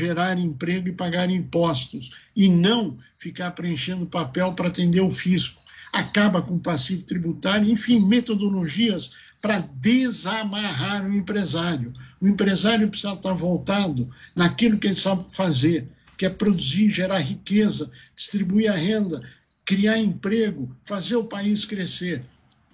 [0.00, 5.60] gerar emprego e pagar impostos, e não ficar preenchendo papel para atender o fisco.
[5.92, 11.92] Acaba com o passivo tributário, enfim, metodologias para desamarrar o empresário.
[12.20, 15.86] O empresário precisa estar voltado naquilo que ele sabe fazer,
[16.16, 19.22] que é produzir, gerar riqueza, distribuir a renda,
[19.64, 22.24] criar emprego, fazer o país crescer.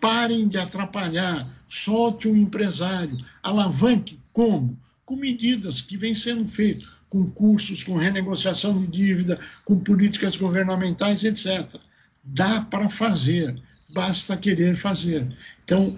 [0.01, 4.79] Parem de atrapalhar, solte o empresário, alavanque como?
[5.05, 11.25] Com medidas que vêm sendo feitas, com cursos, com renegociação de dívida, com políticas governamentais,
[11.25, 11.81] etc.
[12.23, 13.59] Dá para fazer,
[13.95, 15.27] basta querer fazer.
[15.65, 15.97] Então,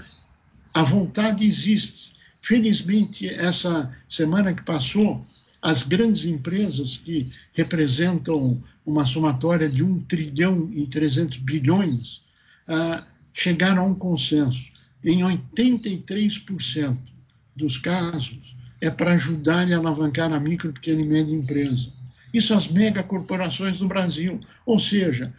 [0.72, 2.12] a vontade existe.
[2.40, 5.26] Felizmente, essa semana que passou,
[5.60, 12.22] as grandes empresas que representam uma somatória de 1 trilhão e 300 bilhões
[12.68, 14.70] ah, chegaram a um consenso.
[15.04, 16.96] Em 83%
[17.56, 21.88] dos casos, é para ajudar e alavancar a micro, pequena e média empresa.
[22.32, 24.40] Isso as megacorporações do Brasil.
[24.66, 25.32] Ou seja,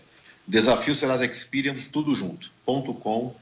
[0.47, 0.95] Desafio
[1.91, 3.33] tudo junto, .com.br.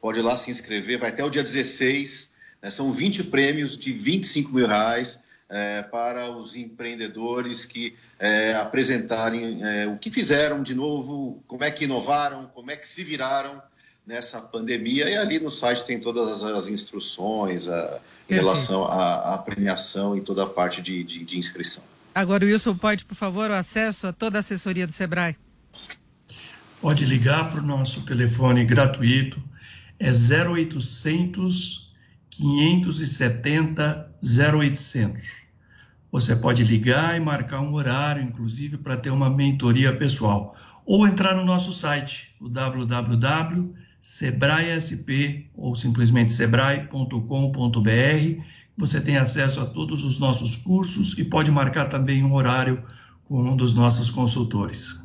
[0.00, 2.32] Pode ir lá se inscrever, vai até o dia 16,
[2.62, 5.20] né, são 20 prêmios de 25 mil reais
[5.50, 11.70] é, para os empreendedores que é, apresentarem é, o que fizeram de novo, como é
[11.70, 13.60] que inovaram, como é que se viraram
[14.06, 19.38] nessa pandemia e ali no site tem todas as, instruções a, em relação à, à,
[19.38, 21.82] premiação e toda a parte de, de, de inscrição.
[22.14, 25.36] Agora, Wilson, pode, por favor, o acesso a toda a assessoria do SEBRAE?
[26.80, 29.40] Pode ligar para o nosso telefone gratuito,
[29.98, 31.90] é 0800
[32.30, 35.40] 570 0800.
[36.10, 40.56] Você pode ligar e marcar um horário, inclusive, para ter uma mentoria pessoal.
[40.84, 47.20] Ou entrar no nosso site, o www Sebrae SP ou simplesmente sebrae.com.br.
[48.76, 52.82] Você tem acesso a todos os nossos cursos e pode marcar também um horário
[53.24, 54.99] com um dos nossos consultores.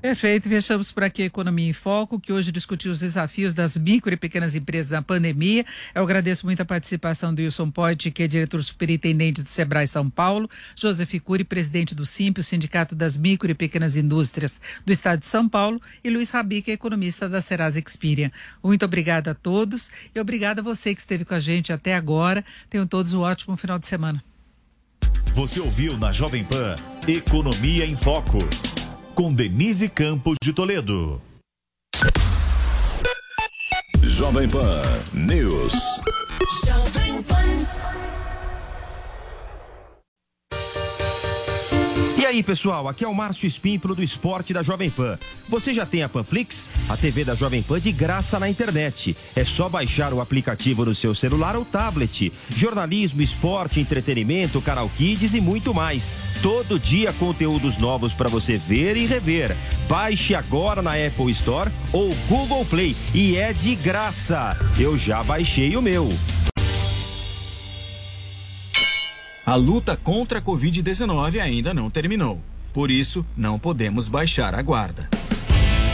[0.00, 4.10] Perfeito, fechamos por aqui a Economia em Foco, que hoje discutiu os desafios das micro
[4.14, 5.62] e pequenas empresas na pandemia.
[5.94, 10.08] Eu agradeço muito a participação do Wilson Poit, que é diretor superintendente do Sebrae São
[10.08, 15.20] Paulo, Joseph Cury, presidente do SIMP, o Sindicato das Micro e Pequenas Indústrias do Estado
[15.20, 18.30] de São Paulo, e Luiz Rabi, que é economista da Serasa Experian.
[18.64, 22.42] Muito obrigada a todos e obrigada a você que esteve com a gente até agora.
[22.70, 24.24] Tenham todos um ótimo final de semana.
[25.34, 26.74] Você ouviu na Jovem Pan
[27.06, 28.38] Economia em Foco
[29.20, 31.20] com Denise Campos de Toledo.
[34.02, 34.82] Jovem Pan
[35.12, 35.72] News.
[36.64, 37.89] Jovem Pan.
[42.30, 45.18] Aí, pessoal, aqui é o Márcio Espímpolo do Esporte da Jovem Pan.
[45.48, 46.70] Você já tem a Panflix?
[46.88, 49.16] A TV da Jovem Pan de graça na internet.
[49.34, 52.32] É só baixar o aplicativo no seu celular ou tablet.
[52.48, 56.14] Jornalismo, esporte, entretenimento, canal Kids e muito mais.
[56.40, 59.56] Todo dia conteúdos novos para você ver e rever.
[59.88, 64.56] Baixe agora na Apple Store ou Google Play e é de graça.
[64.78, 66.08] Eu já baixei o meu.
[69.50, 72.40] A luta contra a Covid-19 ainda não terminou.
[72.72, 75.10] Por isso, não podemos baixar a guarda.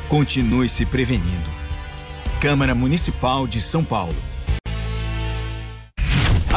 [0.08, 1.50] Continue se prevenindo.
[2.40, 4.16] Câmara Municipal de São Paulo.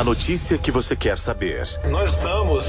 [0.00, 1.62] A notícia que você quer saber.
[1.90, 2.68] Nós estamos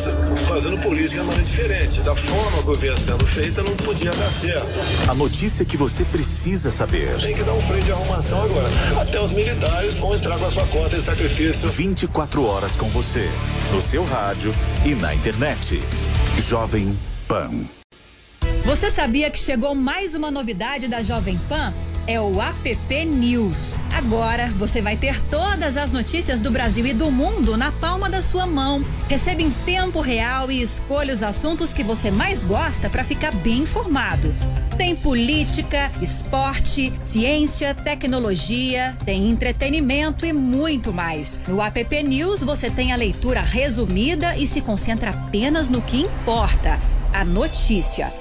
[0.49, 2.01] fazendo política de maneira diferente.
[2.01, 4.67] Da forma que vinha sendo feita, não podia dar certo.
[5.09, 7.15] A notícia que você precisa saber.
[7.21, 8.67] Tem que dar um freio de arrumação agora.
[8.99, 11.69] Até os militares vão entrar com a sua conta de sacrifício.
[11.69, 13.29] 24 horas com você,
[13.71, 14.53] no seu rádio
[14.85, 15.81] e na internet.
[16.37, 16.99] Jovem
[17.29, 17.49] Pan.
[18.65, 21.73] Você sabia que chegou mais uma novidade da Jovem Pan?
[22.11, 23.77] É o App News.
[23.93, 28.21] Agora você vai ter todas as notícias do Brasil e do mundo na palma da
[28.21, 28.81] sua mão.
[29.07, 33.59] Receba em tempo real e escolha os assuntos que você mais gosta para ficar bem
[33.59, 34.35] informado.
[34.77, 41.39] Tem política, esporte, ciência, tecnologia, tem entretenimento e muito mais.
[41.47, 46.77] No App News você tem a leitura resumida e se concentra apenas no que importa:
[47.13, 48.11] a notícia.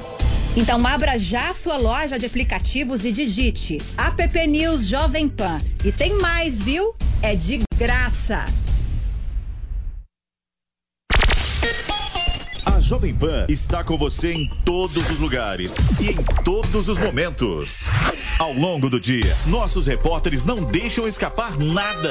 [0.57, 5.61] Então abra já sua loja de aplicativos e digite App News Jovem Pan.
[5.85, 6.93] E tem mais, viu?
[7.23, 8.45] É de graça.
[12.67, 17.85] A Jovem Pan está com você em todos os lugares e em todos os momentos.
[18.37, 22.11] Ao longo do dia, nossos repórteres não deixam escapar nada.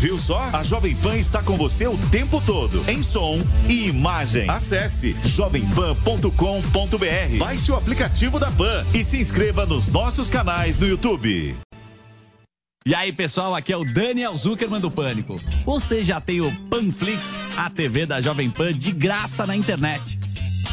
[0.00, 0.40] Viu só?
[0.54, 3.38] A Jovem Pan está com você o tempo todo, em som
[3.68, 4.48] e imagem.
[4.48, 7.38] Acesse jovempan.com.br.
[7.38, 11.54] Baixe o aplicativo da Pan e se inscreva nos nossos canais no YouTube.
[12.86, 15.38] E aí, pessoal, aqui é o Daniel Zuckerman do Pânico.
[15.66, 20.18] Você já tem o Panflix, a TV da Jovem Pan de graça na internet.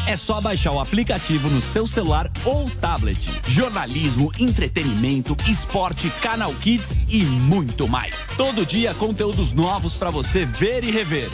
[0.08, 3.30] É só baixar o aplicativo no seu celular ou tablet.
[3.46, 8.26] Jornalismo, entretenimento, esporte, canal Kids e muito mais.
[8.38, 11.30] Todo dia conteúdos novos para você ver e rever.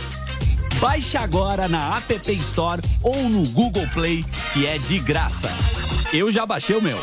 [0.80, 5.52] Baixe agora na App Store ou no Google Play, que é de graça.
[6.12, 6.98] Eu já baixei o meu.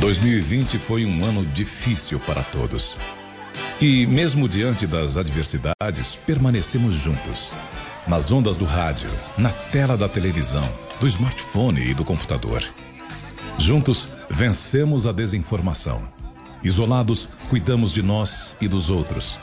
[0.00, 2.98] ...2020 foi um ano difícil para todos.
[3.80, 7.52] E, mesmo diante das adversidades, permanecemos juntos.
[8.06, 10.66] Nas ondas do rádio, na tela da televisão,
[11.00, 12.62] do smartphone e do computador.
[13.58, 16.02] Juntos, vencemos a desinformação.
[16.62, 19.36] Isolados, cuidamos de nós e dos outros.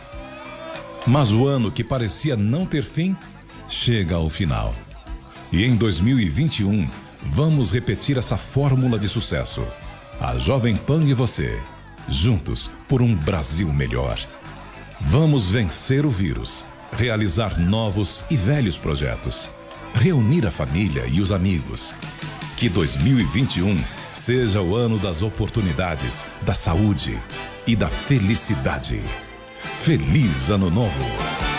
[1.05, 3.15] Mas o ano que parecia não ter fim,
[3.67, 4.73] chega ao final.
[5.51, 6.87] E em 2021,
[7.23, 9.61] vamos repetir essa fórmula de sucesso.
[10.19, 11.59] A Jovem Pan e você
[12.13, 14.19] juntos por um Brasil melhor.
[15.01, 19.49] Vamos vencer o vírus, realizar novos e velhos projetos,
[19.93, 21.93] reunir a família e os amigos.
[22.57, 23.77] Que 2021
[24.13, 27.19] seja o ano das oportunidades, da saúde
[27.65, 29.01] e da felicidade.
[29.83, 31.50] Feliz Ano Novo!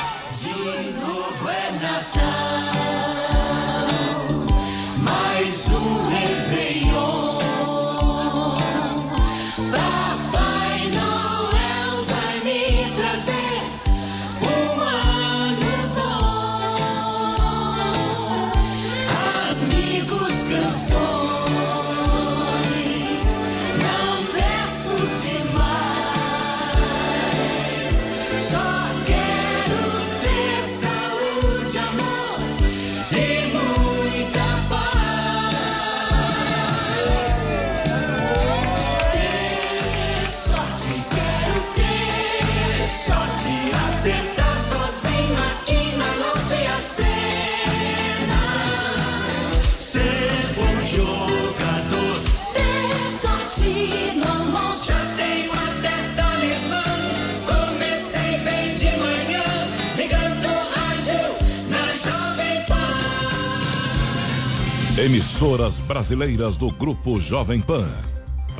[65.42, 67.88] Emissoras brasileiras do Grupo Jovem Pan.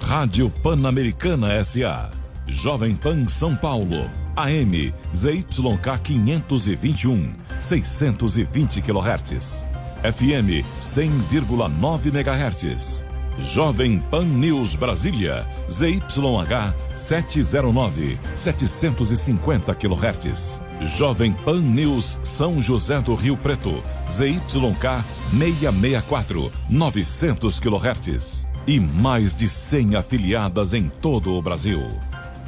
[0.00, 2.10] Rádio Pan-Americana SA.
[2.48, 4.10] Jovem Pan São Paulo.
[4.34, 9.64] AM ZYK 521, 620 kHz.
[10.02, 13.11] FM 100,9 MHz.
[13.38, 20.60] Jovem Pan News Brasília, ZYH 709, 750 kHz.
[20.96, 28.46] Jovem Pan News São José do Rio Preto, ZYK 664, 900 kHz.
[28.66, 31.82] E mais de 100 afiliadas em todo o Brasil.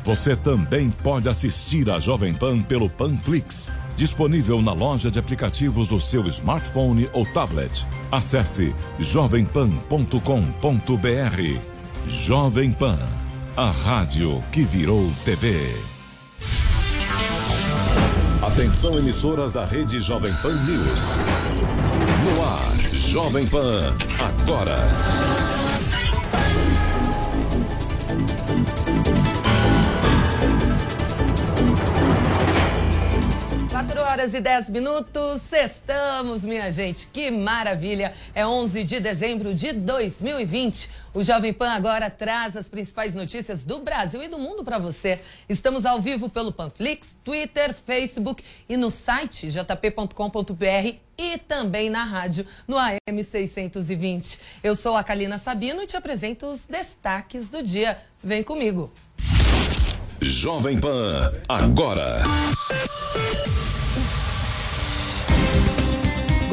[0.04, 6.00] Você também pode assistir a Jovem Pan pelo Panflix, disponível na loja de aplicativos do
[6.00, 7.86] seu smartphone ou tablet.
[8.10, 11.60] Acesse jovempan.com.br.
[12.06, 12.98] Jovem Pan,
[13.56, 15.74] a rádio que virou TV.
[18.42, 21.00] Atenção emissoras da rede Jovem Pan News.
[22.24, 25.63] No ar, Jovem Pan, agora.
[33.86, 38.14] 4 horas e 10 minutos, estamos, minha gente, que maravilha!
[38.34, 40.88] É 11 de dezembro de 2020.
[41.12, 45.20] O Jovem Pan agora traz as principais notícias do Brasil e do mundo para você.
[45.48, 52.46] Estamos ao vivo pelo Panflix, Twitter, Facebook e no site jp.com.br e também na rádio
[52.66, 54.38] no AM 620.
[54.62, 57.98] Eu sou a Kalina Sabino e te apresento os destaques do dia.
[58.22, 58.90] Vem comigo.
[60.22, 62.22] Jovem Pan, agora.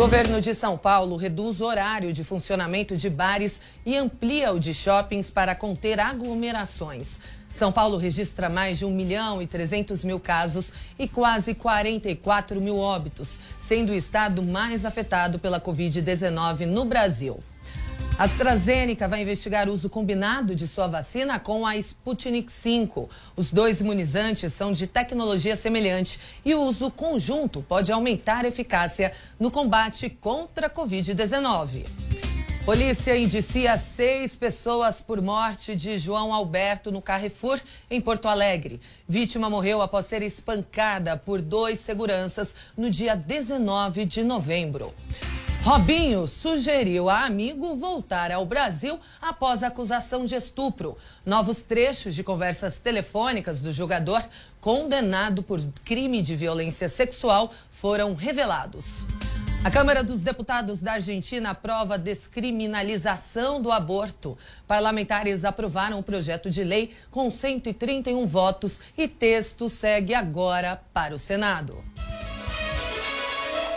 [0.02, 4.74] Governo de São Paulo reduz o horário de funcionamento de bares e amplia o de
[4.74, 7.20] shoppings para conter aglomerações.
[7.52, 12.80] São Paulo registra mais de 1 milhão e 300 mil casos e quase 44 mil
[12.80, 17.40] óbitos, sendo o estado mais afetado pela Covid-19 no Brasil.
[18.18, 23.08] AstraZeneca vai investigar o uso combinado de sua vacina com a Sputnik V.
[23.36, 29.12] Os dois imunizantes são de tecnologia semelhante e o uso conjunto pode aumentar a eficácia
[29.40, 31.86] no combate contra a Covid-19.
[32.64, 38.80] Polícia indicia seis pessoas por morte de João Alberto no Carrefour, em Porto Alegre.
[39.10, 44.94] Vítima morreu após ser espancada por dois seguranças no dia 19 de novembro.
[45.64, 50.98] Robinho sugeriu a amigo voltar ao Brasil após acusação de estupro.
[51.24, 54.28] Novos trechos de conversas telefônicas do jogador,
[54.60, 59.04] condenado por crime de violência sexual, foram revelados.
[59.64, 64.36] A Câmara dos Deputados da Argentina aprova a descriminalização do aborto.
[64.68, 71.20] Parlamentares aprovaram o projeto de lei com 131 votos e texto segue agora para o
[71.20, 71.84] Senado.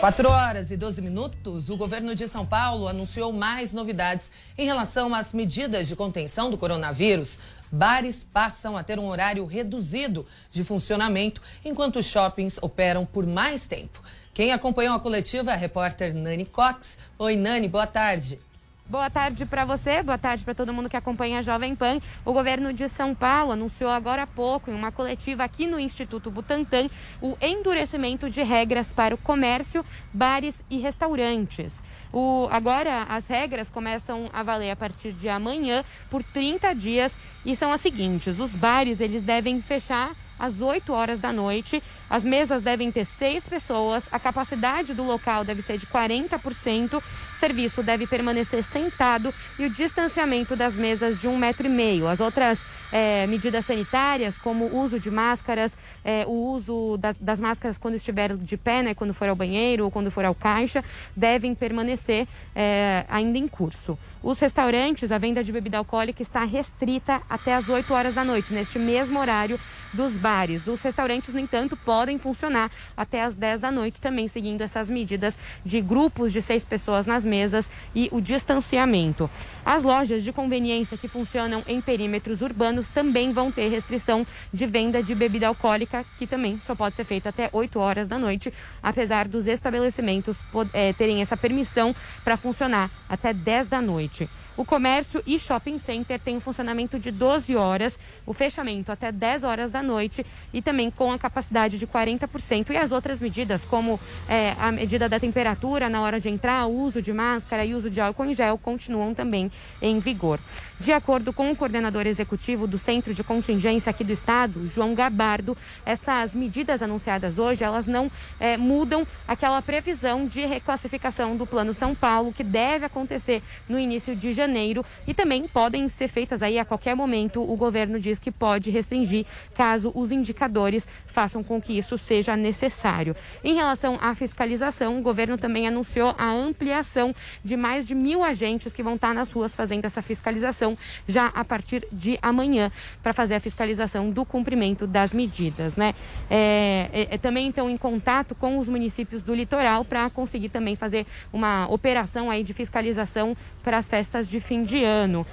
[0.05, 5.15] 4 horas e 12 minutos, o governo de São Paulo anunciou mais novidades em relação
[5.15, 7.39] às medidas de contenção do coronavírus.
[7.71, 13.99] Bares passam a ter um horário reduzido de funcionamento, enquanto shoppings operam por mais tempo.
[14.31, 16.99] Quem acompanhou a coletiva é a repórter Nani Cox.
[17.17, 18.37] Oi, Nani, boa tarde.
[18.87, 21.99] Boa tarde para você, boa tarde para todo mundo que acompanha a Jovem Pan.
[22.23, 26.29] O governo de São Paulo anunciou agora há pouco, em uma coletiva aqui no Instituto
[26.29, 26.85] Butantan,
[27.19, 31.81] o endurecimento de regras para o comércio, bares e restaurantes.
[32.13, 37.55] O, agora, as regras começam a valer a partir de amanhã por 30 dias e
[37.55, 41.81] são as seguintes: os bares eles devem fechar às 8 horas da noite.
[42.09, 47.01] As mesas devem ter seis pessoas, a capacidade do local deve ser de 40%,
[47.35, 52.07] o serviço deve permanecer sentado e o distanciamento das mesas de um metro e meio.
[52.07, 52.59] As outras
[52.91, 57.95] é, medidas sanitárias, como o uso de máscaras, é, o uso das, das, máscaras quando
[57.95, 60.83] estiver de pé, né, quando for ao banheiro ou quando for ao caixa,
[61.15, 63.97] devem permanecer é, ainda em curso.
[64.25, 68.53] Os restaurantes, a venda de bebida alcoólica está restrita até as 8 horas da noite,
[68.53, 69.59] neste mesmo horário
[69.93, 70.65] dos bares.
[70.65, 75.37] Os restaurantes, no entanto, podem funcionar até as 10 da noite, também seguindo essas medidas
[75.63, 79.29] de grupos de seis pessoas nas mesas e o distanciamento.
[79.63, 85.01] As lojas de conveniência que funcionam em perímetros urbanos também vão ter restrição de venda
[85.01, 89.27] de bebida alcoólica, que também só pode ser feita até 8 horas da noite, apesar
[89.27, 90.39] dos estabelecimentos
[90.73, 94.29] é, terem essa permissão para funcionar até 10 da noite.
[94.57, 99.43] O comércio e shopping center têm um funcionamento de 12 horas, o fechamento até 10
[99.43, 102.69] horas da noite e também com a capacidade de 40%.
[102.69, 106.73] E as outras medidas, como é, a medida da temperatura na hora de entrar, o
[106.73, 109.51] uso de máscara e uso de álcool em gel, continuam também
[109.81, 110.39] em vigor.
[110.77, 115.55] De acordo com o coordenador executivo do Centro de Contingência aqui do Estado, João Gabardo,
[115.85, 121.95] essas medidas anunciadas hoje, elas não é, mudam aquela previsão de reclassificação do Plano São
[121.95, 126.65] Paulo, que deve acontecer no início de janeiro e também podem ser feitas aí a
[126.65, 127.41] qualquer momento.
[127.41, 133.15] O governo diz que pode restringir caso os indicadores façam com que isso seja necessário.
[133.41, 137.15] Em relação à fiscalização, o governo também anunciou a ampliação
[137.45, 140.64] de mais de mil agentes que vão estar nas ruas fazendo essa fiscalização
[141.07, 142.71] já a partir de amanhã
[143.03, 145.93] para fazer a fiscalização do cumprimento das medidas, né?
[146.29, 150.75] É, é, é, também estão em contato com os municípios do litoral para conseguir também
[150.75, 155.25] fazer uma operação aí de fiscalização para as festas de fim de ano.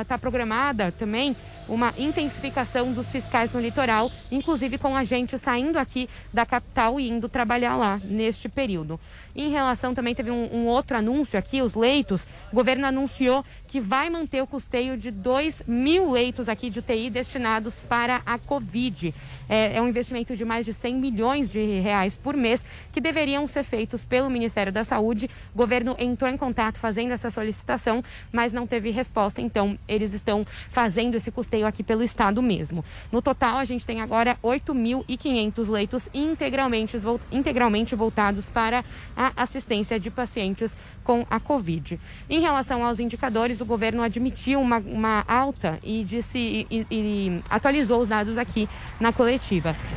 [0.00, 1.36] Está programada também
[1.70, 7.08] uma intensificação dos fiscais no litoral, inclusive com a gente saindo aqui da capital e
[7.08, 8.98] indo trabalhar lá neste período.
[9.34, 12.26] Em relação também teve um, um, outro anúncio aqui, os leitos.
[12.52, 17.08] O governo anunciou que vai manter o custeio de 2 mil leitos aqui de UTI
[17.08, 19.14] destinados para a Covid.
[19.50, 23.44] É, é, um investimento de mais de 100 milhões de reais por mês que deveriam
[23.48, 25.28] ser feitos pelo Ministério da Saúde.
[25.52, 28.00] O governo entrou em contato fazendo essa solicitação,
[28.32, 29.40] mas não teve resposta.
[29.40, 32.84] Então, eles estão fazendo esse custeio aqui pelo Estado mesmo.
[33.10, 36.96] No total, a gente tem agora 8.500 leitos integralmente,
[37.32, 38.84] integralmente voltados para
[39.16, 41.98] a assistência de pacientes com a Covid.
[42.28, 47.42] Em relação aos indicadores, o governo admitiu uma, uma alta e, disse, e, e, e
[47.50, 48.68] atualizou os dados aqui
[49.00, 49.39] na coletiva.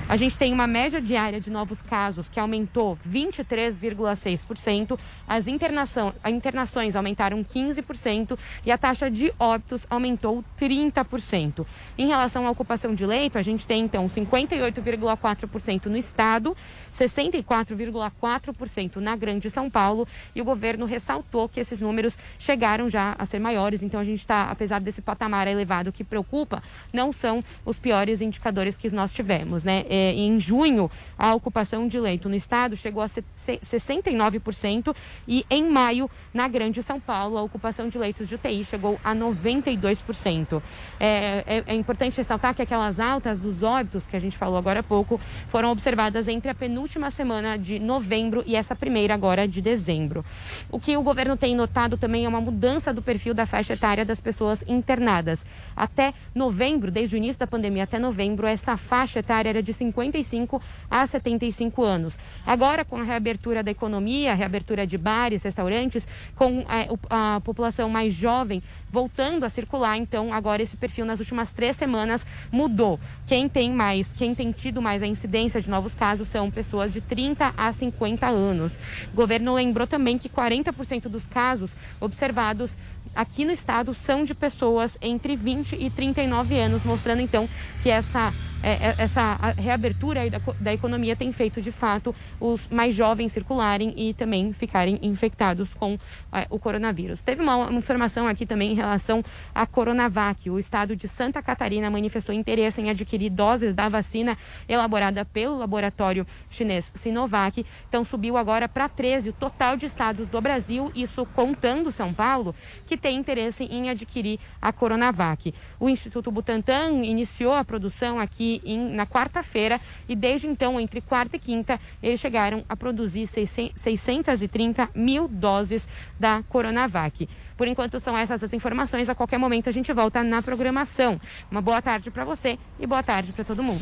[0.08, 4.98] A gente tem uma média diária de novos casos que aumentou 23,6%,
[5.28, 11.66] as internação, internações aumentaram 15% e a taxa de óbitos aumentou 30%.
[11.98, 16.56] Em relação à ocupação de leito, a gente tem então 58,4% no estado,
[16.94, 23.26] 64,4% na Grande São Paulo e o governo ressaltou que esses números chegaram já a
[23.26, 27.80] ser maiores, então a gente está, apesar desse patamar elevado que preocupa, não são os
[27.80, 29.86] piores indicadores que nós tivemos, né?
[29.90, 34.96] É, em junho, a ocupação de leito no estado chegou a 69%
[35.28, 39.16] e em maio, na Grande São Paulo, a ocupação de leitos de UTI chegou a
[39.16, 40.62] 92%.
[41.00, 44.82] É, é, é importante ressaltar que aquelas altas dos óbitos que a gente falou agora
[44.82, 49.48] há pouco foram observadas entre a penúltima última semana de novembro e essa primeira agora
[49.48, 50.24] de dezembro.
[50.70, 54.06] O que o governo tem notado também é uma mudança do perfil da faixa etária
[54.06, 55.46] das pessoas internadas.
[55.76, 60.62] Até novembro, desde o início da pandemia até novembro, essa faixa etária era de 55
[60.92, 62.20] a 75 anos.
[62.46, 67.42] Agora, com a reabertura da economia, a reabertura de bares, restaurantes, com a, é, a
[67.44, 69.98] população mais jovem voltando a circular.
[69.98, 73.00] Então, agora esse perfil nas últimas três semanas mudou.
[73.26, 77.02] Quem tem mais, quem tem tido mais a incidência de novos casos são pessoas de
[77.02, 78.80] 30 a 50 anos.
[79.14, 82.78] O governo lembrou também que 40% dos casos observados
[83.16, 87.48] aqui no estado são de pessoas entre 20 e 39 anos, mostrando então
[87.82, 92.96] que essa é, é, essa reabertura da, da, economia tem feito de fato os mais
[92.96, 96.00] jovens circularem e também ficarem infectados com
[96.32, 97.22] é, o coronavírus.
[97.22, 99.22] Teve uma, uma, informação aqui também em relação
[99.54, 100.50] à Coronavac.
[100.50, 106.26] O estado de Santa Catarina manifestou interesse em adquirir doses da vacina elaborada pelo laboratório
[106.50, 107.66] chinês Sinovac.
[107.90, 112.56] Então subiu agora para 13 o total de estados do Brasil, isso contando São Paulo,
[112.88, 115.54] que tem interesse em adquirir a Coronavac.
[115.78, 121.36] O Instituto Butantan iniciou a produção aqui em, na quarta-feira e desde então, entre quarta
[121.36, 125.88] e quinta, eles chegaram a produzir 630 mil doses
[126.20, 127.28] da Coronavac.
[127.58, 129.10] Por enquanto são essas as informações.
[129.10, 131.20] A qualquer momento a gente volta na programação.
[131.50, 133.82] Uma boa tarde para você e boa tarde para todo mundo.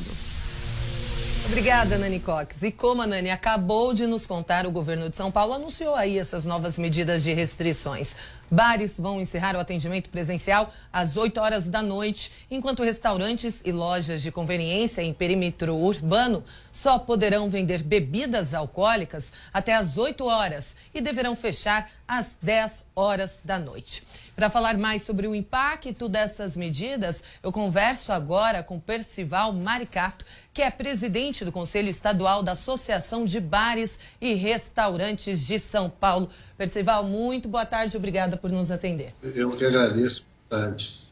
[1.45, 2.63] Obrigada, Nani Cox.
[2.63, 6.17] E como a Nani acabou de nos contar, o governo de São Paulo anunciou aí
[6.17, 8.15] essas novas medidas de restrições.
[8.51, 14.21] Bares vão encerrar o atendimento presencial às 8 horas da noite, enquanto restaurantes e lojas
[14.21, 20.99] de conveniência em perímetro urbano só poderão vender bebidas alcoólicas até às 8 horas e
[20.99, 24.03] deverão fechar às 10 horas da noite.
[24.35, 30.61] Para falar mais sobre o impacto dessas medidas, eu converso agora com Percival Maricato, que
[30.61, 36.29] é presidente do Conselho Estadual da Associação de Bares e Restaurantes de São Paulo.
[36.61, 39.15] Percival, muito boa tarde, obrigada por nos atender.
[39.23, 40.27] Eu que agradeço.
[40.47, 41.07] Boa tarde.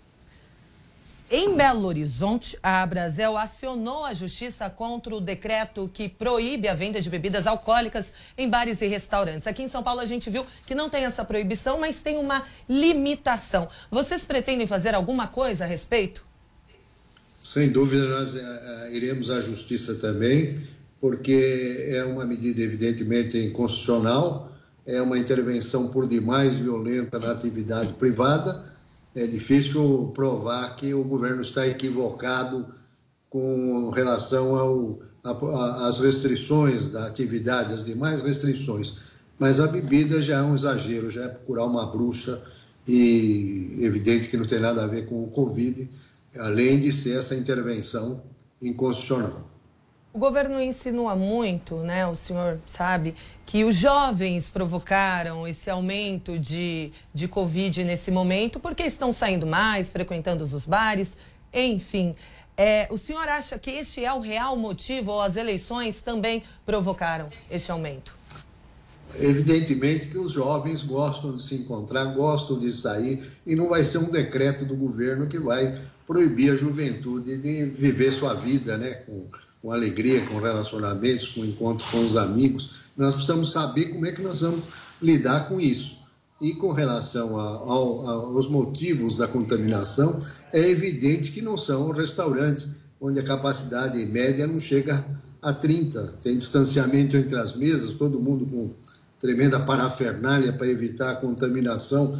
[1.32, 7.02] Em Belo Horizonte, a Brasel acionou a justiça contra o decreto que proíbe a venda
[7.02, 9.48] de bebidas alcoólicas em bares e restaurantes.
[9.48, 12.44] Aqui em São Paulo a gente viu que não tem essa proibição, mas tem uma
[12.70, 13.68] limitação.
[13.90, 16.24] Vocês pretendem fazer alguma coisa a respeito?
[17.42, 20.60] Sem dúvida, nós uh, iremos à justiça também,
[21.00, 24.49] porque é uma medida evidentemente inconstitucional
[24.90, 28.70] é uma intervenção por demais violenta na atividade privada
[29.16, 32.66] é difícil provar que o governo está equivocado
[33.30, 35.00] com relação
[35.86, 39.10] às restrições da atividade, as demais restrições.
[39.38, 42.42] Mas a bebida já é um exagero, já é procurar uma bruxa
[42.88, 45.90] e evidente que não tem nada a ver com o Covid,
[46.38, 48.22] além de ser essa intervenção
[48.62, 49.50] inconstitucional.
[50.12, 52.08] O governo insinua muito, né?
[52.08, 53.14] O senhor sabe
[53.46, 59.88] que os jovens provocaram esse aumento de, de Covid nesse momento porque estão saindo mais,
[59.88, 61.16] frequentando os bares,
[61.54, 62.16] enfim.
[62.58, 67.30] É, o senhor acha que este é o real motivo ou as eleições também provocaram
[67.50, 68.18] este aumento?
[69.16, 74.00] Evidentemente que os jovens gostam de se encontrar, gostam de sair, e não vai ser
[74.00, 78.94] um decreto do governo que vai proibir a juventude de viver sua vida, né?
[79.06, 79.28] Com,
[79.62, 82.80] com alegria, com relacionamentos, com encontro com os amigos.
[82.98, 84.64] Nós precisamos saber como é que nós vamos
[85.02, 86.00] lidar com isso.
[86.42, 90.22] E com relação a, a, aos motivos da contaminação,
[90.54, 95.06] é evidente que não são restaurantes onde a capacidade média não chega
[95.42, 96.18] a 30.
[96.22, 98.72] Tem distanciamento entre as mesas, todo mundo com
[99.20, 102.18] tremenda parafernália para evitar a contaminação.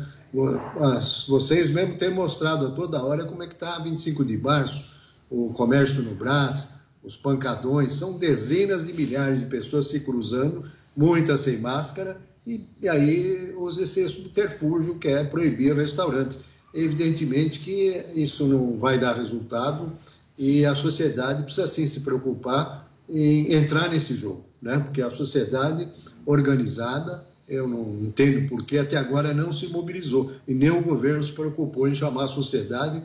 [1.28, 5.00] Vocês mesmo têm mostrado a toda hora como é que está 25 de março,
[5.30, 10.64] o comércio no Brás, os pancadões, são dezenas de milhares de pessoas se cruzando,
[10.96, 16.40] muitas sem máscara, e, e aí usa esse subterfúgio que é proibir restaurantes.
[16.74, 19.92] Evidentemente que isso não vai dar resultado
[20.38, 24.78] e a sociedade precisa sim se preocupar em entrar nesse jogo, né?
[24.80, 25.90] porque a sociedade
[26.26, 31.24] organizada, eu não entendo por que até agora não se mobilizou e nem o governo
[31.24, 33.02] se preocupou em chamar a sociedade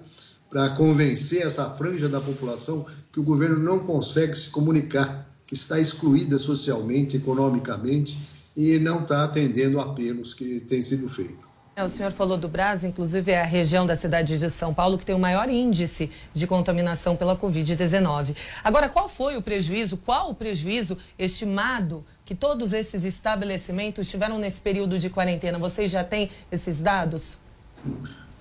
[0.55, 5.81] para convencer essa franja da população que o governo não consegue se comunicar, que está
[5.81, 8.17] excluída socialmente, economicamente
[8.57, 11.45] e não está atendendo apelos que têm sido feitos.
[11.75, 14.97] É, o senhor falou do Brasil, inclusive é a região da cidade de São Paulo
[14.97, 18.37] que tem o maior índice de contaminação pela Covid-19.
[18.63, 24.61] Agora, qual foi o prejuízo, qual o prejuízo estimado que todos esses estabelecimentos tiveram nesse
[24.61, 25.59] período de quarentena?
[25.59, 27.39] Vocês já têm esses dados?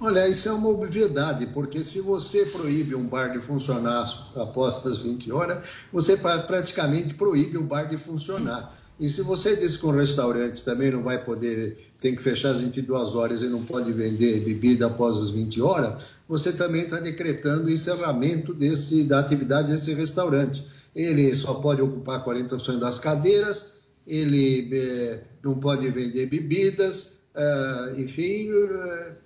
[0.05, 4.03] Olha, isso é uma obviedade, porque se você proíbe um bar de funcionar
[4.35, 5.63] após as 20 horas,
[5.93, 8.77] você praticamente proíbe o bar de funcionar.
[8.99, 12.59] E se você diz que um restaurante também não vai poder, tem que fechar às
[12.59, 17.67] 22 horas e não pode vender bebida após as 20 horas, você também está decretando
[17.67, 20.65] o encerramento desse, da atividade desse restaurante.
[20.93, 28.51] Ele só pode ocupar 40% das cadeiras, ele é, não pode vender bebidas, é, enfim,
[28.51, 29.22] é,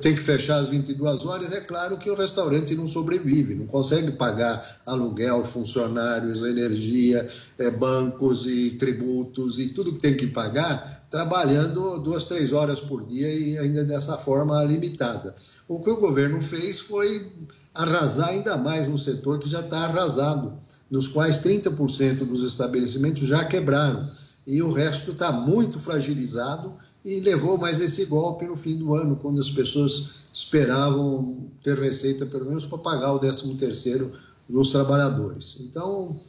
[0.00, 4.12] tem que fechar às 22 horas, é claro que o restaurante não sobrevive, não consegue
[4.12, 7.26] pagar aluguel, funcionários, energia,
[7.58, 13.06] é, bancos e tributos e tudo que tem que pagar, trabalhando duas, três horas por
[13.06, 15.34] dia e ainda dessa forma limitada.
[15.68, 17.32] O que o governo fez foi
[17.74, 20.54] arrasar ainda mais um setor que já está arrasado,
[20.90, 24.08] nos quais 30% dos estabelecimentos já quebraram
[24.46, 26.74] e o resto está muito fragilizado
[27.06, 32.26] e levou mais esse golpe no fim do ano, quando as pessoas esperavam ter receita
[32.26, 34.12] pelo menos para pagar o 13 terceiro
[34.48, 35.58] dos trabalhadores.
[35.60, 36.20] Então,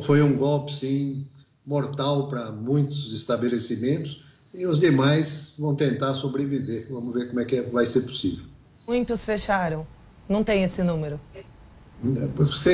[0.00, 1.26] foi um golpe, sim,
[1.66, 6.86] mortal para muitos estabelecimentos e os demais vão tentar sobreviver.
[6.90, 8.46] Vamos ver como é que vai ser possível.
[8.88, 9.86] Muitos fecharam.
[10.26, 11.20] Não tem esse número.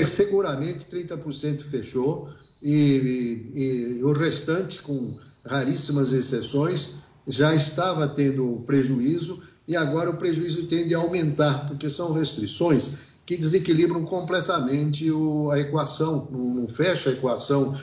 [0.06, 2.28] Seguramente 30% fechou
[2.62, 6.99] e, e, e o restante, com raríssimas exceções,
[7.31, 12.93] já estava tendo prejuízo e agora o prejuízo tende a aumentar, porque são restrições
[13.25, 17.79] que desequilibram completamente o, a equação, não, fecha a equação,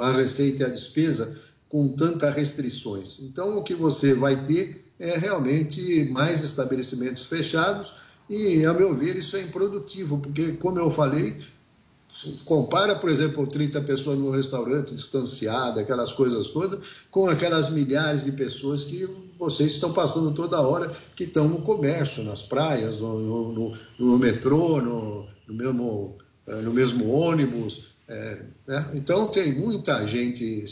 [0.00, 1.36] a receita e a despesa
[1.68, 3.18] com tantas restrições.
[3.22, 7.94] Então, o que você vai ter é realmente mais estabelecimentos fechados
[8.30, 11.36] e, a meu ver, isso é improdutivo, porque, como eu falei,
[12.44, 16.78] Compara, por exemplo, 30 pessoas no restaurante distanciado, aquelas coisas todas,
[17.10, 22.22] com aquelas milhares de pessoas que vocês estão passando toda hora, que estão no comércio,
[22.22, 27.92] nas praias, no, no, no metrô, no, no, mesmo, eh, no mesmo ônibus.
[28.06, 28.90] É, né?
[28.94, 30.66] Então, tem muita gente.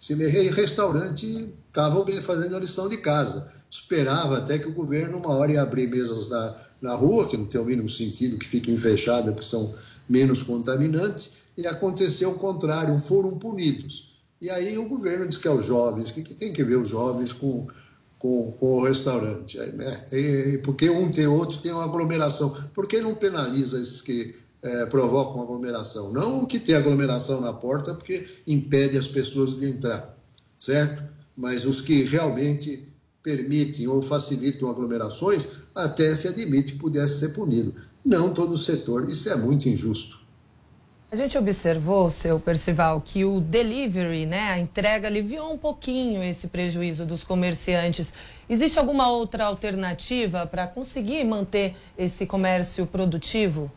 [0.00, 0.14] Se
[0.50, 3.52] restaurante estava fazendo a lição de casa.
[3.70, 7.46] Esperava até que o governo, uma hora, ia abrir mesas na, na rua, que não
[7.46, 9.74] tem o mínimo sentido que fiquem fechadas, porque são
[10.08, 14.16] menos contaminantes, e aconteceu o contrário, foram punidos.
[14.40, 16.90] E aí o governo diz que é os jovens, que, que tem que ver os
[16.90, 17.66] jovens com,
[18.18, 19.58] com, com o restaurante?
[19.58, 20.06] Né?
[20.12, 22.54] E, porque um tem outro tem uma aglomeração.
[22.74, 26.12] Por que não penaliza esses que é, provocam aglomeração?
[26.12, 30.14] Não o que tem aglomeração na porta, porque impede as pessoas de entrar,
[30.58, 31.02] certo?
[31.34, 32.86] Mas os que realmente
[33.22, 37.74] permitem ou facilitam aglomerações, até se admite que pudesse ser punido.
[38.06, 40.24] Não todo o setor, isso é muito injusto.
[41.10, 46.46] A gente observou, seu Percival, que o delivery, né, a entrega aliviou um pouquinho esse
[46.46, 48.14] prejuízo dos comerciantes.
[48.48, 53.72] Existe alguma outra alternativa para conseguir manter esse comércio produtivo?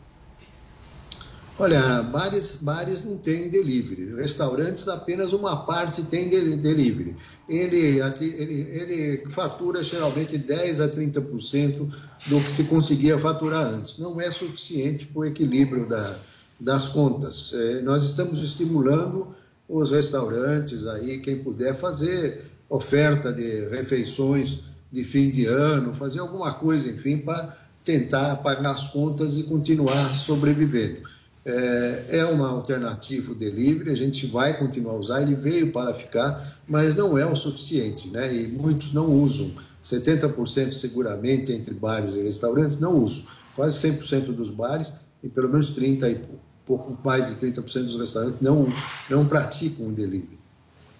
[1.60, 7.14] Olha, bares, bares não têm delivery, restaurantes apenas uma parte tem delivery.
[7.46, 11.86] Ele, ele, ele fatura geralmente 10 a 30%
[12.28, 13.98] do que se conseguia faturar antes.
[13.98, 16.16] Não é suficiente para o equilíbrio da,
[16.58, 17.52] das contas.
[17.52, 19.28] É, nós estamos estimulando
[19.68, 26.54] os restaurantes aí, quem puder fazer oferta de refeições de fim de ano, fazer alguma
[26.54, 31.19] coisa, enfim, para tentar pagar as contas e continuar sobrevivendo.
[31.44, 35.94] É, é uma alternativa o delivery, a gente vai continuar a usar, ele veio para
[35.94, 38.34] ficar, mas não é o suficiente, né?
[38.34, 39.50] E muitos não usam.
[39.82, 43.24] 70% seguramente entre bares e restaurantes não usam.
[43.56, 46.20] Quase 100% dos bares e pelo menos 30% e
[46.66, 48.72] pouco mais de 30% dos restaurantes não,
[49.08, 50.38] não praticam o delivery.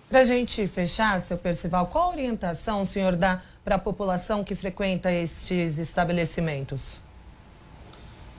[0.08, 4.56] Para a gente fechar, seu Percival, qual orientação o senhor dá para a população que
[4.56, 7.00] frequenta estes estabelecimentos?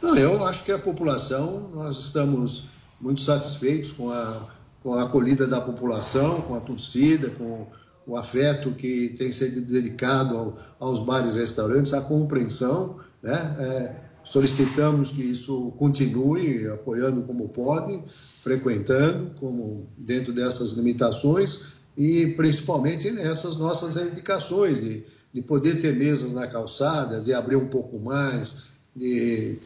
[0.01, 2.65] Não, eu acho que a população, nós estamos
[2.99, 4.47] muito satisfeitos com a,
[4.81, 7.67] com a acolhida da população, com a torcida, com
[8.07, 13.55] o afeto que tem sido dedicado ao, aos bares e restaurantes, a compreensão, né?
[13.59, 18.03] É, Solicitamos que isso continue apoiando como pode,
[18.43, 26.33] frequentando, como dentro dessas limitações e principalmente nessas nossas reivindicações de, de poder ter mesas
[26.33, 29.57] na calçada, de abrir um pouco mais, de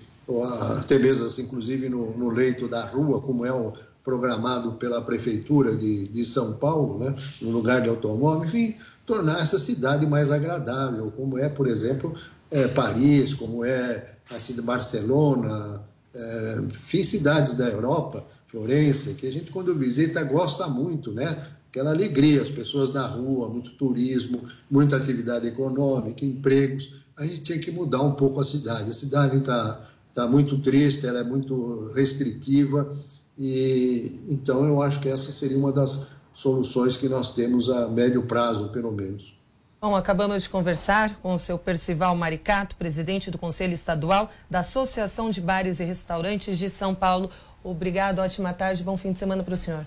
[0.87, 3.73] ter mesas inclusive no, no leito da rua, como é o,
[4.05, 9.57] programado pela prefeitura de, de São Paulo, né, no lugar de automóvel, enfim, tornar essa
[9.57, 12.13] cidade mais agradável, como é, por exemplo,
[12.51, 15.81] é, Paris, como é assim, de Barcelona,
[16.13, 21.35] é, enfim, cidades da Europa, Florença, que a gente, quando visita, gosta muito, né?
[21.69, 27.03] Aquela alegria, as pessoas na rua, muito turismo, muita atividade econômica, empregos.
[27.17, 28.89] A gente tinha que mudar um pouco a cidade.
[28.89, 29.85] A cidade está
[30.15, 32.95] tá muito triste, ela é muito restritiva,
[33.37, 38.23] e então eu acho que essa seria uma das soluções que nós temos a médio
[38.23, 39.37] prazo, pelo menos.
[39.81, 45.29] Bom, acabamos de conversar com o seu Percival Maricato, presidente do Conselho Estadual da Associação
[45.29, 47.29] de Bares e Restaurantes de São Paulo.
[47.63, 49.85] Obrigado, ótima tarde, bom fim de semana para o senhor.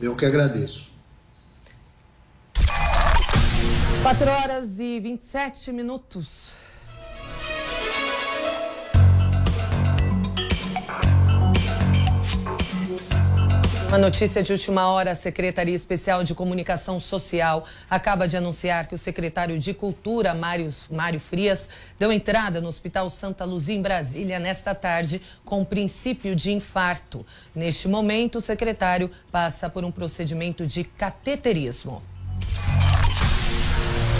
[0.00, 0.92] Eu que agradeço.
[4.02, 6.61] 4 horas e 27 minutos.
[13.92, 18.94] Uma notícia de última hora: a Secretaria Especial de Comunicação Social acaba de anunciar que
[18.94, 24.38] o secretário de Cultura, Mário, Mário Frias, deu entrada no Hospital Santa Luzia, em Brasília,
[24.38, 27.26] nesta tarde, com princípio de infarto.
[27.54, 32.02] Neste momento, o secretário passa por um procedimento de cateterismo.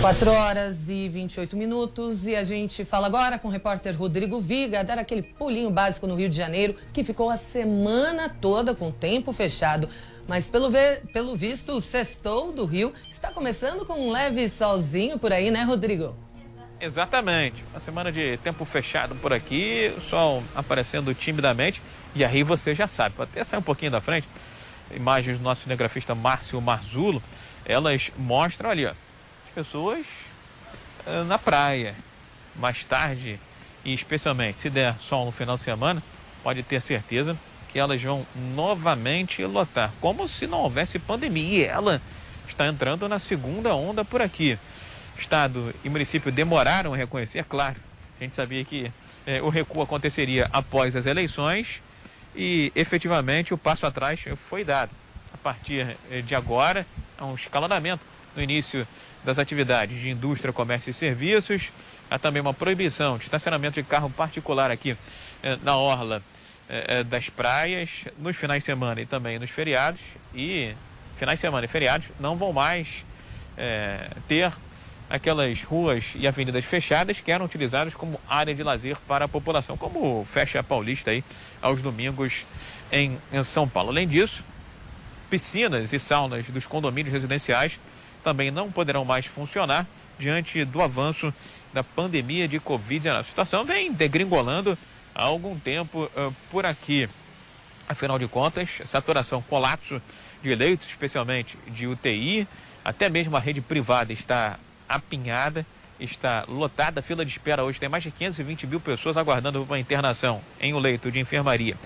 [0.03, 4.83] 4 horas e 28 minutos e a gente fala agora com o repórter Rodrigo Viga,
[4.83, 8.93] dar aquele pulinho básico no Rio de Janeiro, que ficou a semana toda com o
[8.93, 9.88] tempo fechado.
[10.27, 10.73] Mas pelo,
[11.12, 15.62] pelo visto, o sextou do Rio está começando com um leve solzinho por aí, né,
[15.62, 16.17] Rodrigo?
[16.81, 17.62] Exatamente.
[17.71, 21.81] Uma semana de tempo fechado por aqui, o sol aparecendo timidamente.
[22.12, 24.29] E aí você já sabe, pode até sair um pouquinho da frente.
[24.93, 27.23] Imagens do nosso cinegrafista Márcio Marzulo,
[27.65, 28.93] elas mostram ali, ó
[29.53, 30.05] pessoas
[31.07, 31.95] uh, na praia.
[32.57, 33.41] Mais tarde,
[33.85, 36.03] e especialmente se der sol no final de semana,
[36.43, 37.38] pode ter certeza
[37.69, 41.59] que elas vão novamente lotar, como se não houvesse pandemia.
[41.59, 42.03] E ela
[42.47, 44.59] está entrando na segunda onda por aqui.
[45.17, 47.77] Estado e município demoraram a reconhecer, claro.
[48.21, 48.93] A gente sabia que
[49.27, 51.83] eh, o recuo aconteceria após as eleições
[52.37, 54.91] e efetivamente o passo atrás foi dado.
[55.33, 56.87] A partir eh, de agora,
[57.19, 58.05] há um escalonamento
[58.37, 58.87] no início
[59.25, 61.71] das atividades de indústria, comércio e serviços.
[62.11, 64.97] Há também uma proibição de estacionamento de carro particular aqui
[65.43, 66.23] eh, na orla
[66.69, 70.01] eh, eh, das praias, nos finais de semana e também nos feriados.
[70.35, 70.75] E
[71.17, 73.05] finais de semana e feriados não vão mais
[74.27, 74.51] ter
[75.11, 79.77] aquelas ruas e avenidas fechadas que eram utilizadas como área de lazer para a população,
[79.77, 81.23] como fecha Paulista aí
[81.61, 82.47] aos domingos
[82.91, 83.91] em, em São Paulo.
[83.91, 84.43] Além disso,
[85.29, 87.79] piscinas e saunas dos condomínios residenciais
[88.23, 89.87] também não poderão mais funcionar
[90.19, 91.33] diante do avanço
[91.73, 93.21] da pandemia de Covid-19.
[93.21, 94.77] A situação vem degringolando
[95.15, 97.09] há algum tempo uh, por aqui.
[97.89, 100.01] Afinal de contas, saturação, colapso
[100.43, 102.47] de leitos, especialmente de UTI,
[102.85, 104.59] até mesmo a rede privada está
[104.89, 105.67] apinhada,
[105.99, 107.01] está lotada.
[107.01, 110.75] A fila de espera hoje tem mais de 520 mil pessoas aguardando uma internação em
[110.75, 111.77] um leito de enfermaria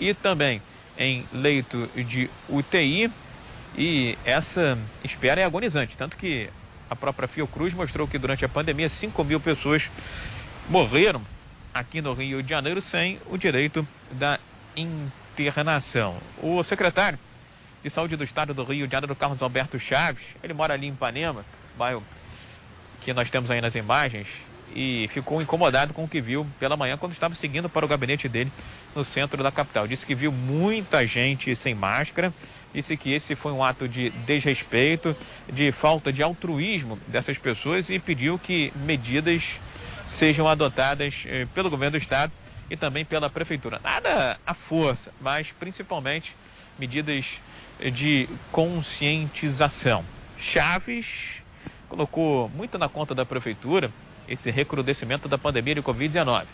[0.00, 0.62] e também
[0.98, 3.10] em leito de UTI.
[3.76, 6.48] E essa espera é agonizante, tanto que
[6.88, 9.90] a própria Fiocruz mostrou que durante a pandemia 5 mil pessoas
[10.68, 11.20] morreram
[11.74, 14.38] aqui no Rio de Janeiro sem o direito da
[14.74, 16.16] internação.
[16.42, 17.18] O secretário
[17.82, 20.92] de Saúde do Estado do Rio de Janeiro, Carlos Alberto Chaves, ele mora ali em
[20.92, 21.44] Ipanema,
[21.76, 22.02] bairro
[23.02, 24.26] que nós temos aí nas imagens,
[24.74, 28.28] e ficou incomodado com o que viu pela manhã quando estava seguindo para o gabinete
[28.28, 28.50] dele
[28.94, 29.86] no centro da capital.
[29.86, 32.32] Disse que viu muita gente sem máscara,
[32.76, 35.16] disse que esse foi um ato de desrespeito,
[35.50, 39.58] de falta de altruísmo dessas pessoas e pediu que medidas
[40.06, 42.30] sejam adotadas eh, pelo governo do estado
[42.68, 43.80] e também pela prefeitura.
[43.82, 46.36] Nada à força, mas principalmente
[46.78, 47.40] medidas
[47.94, 50.04] de conscientização.
[50.36, 51.42] Chaves
[51.88, 53.90] colocou muito na conta da prefeitura
[54.28, 56.44] esse recrudescimento da pandemia de Covid-19.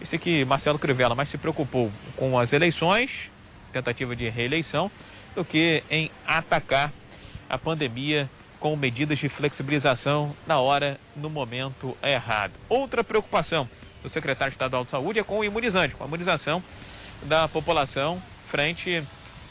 [0.00, 3.28] Disse que Marcelo Crivella mais se preocupou com as eleições,
[3.72, 4.88] tentativa de reeleição,
[5.34, 6.92] do que em atacar
[7.48, 8.28] a pandemia
[8.60, 12.52] com medidas de flexibilização na hora, no momento errado.
[12.68, 13.68] Outra preocupação
[14.02, 16.62] do secretário estadual de saúde é com o imunizante, com a imunização
[17.22, 19.02] da população frente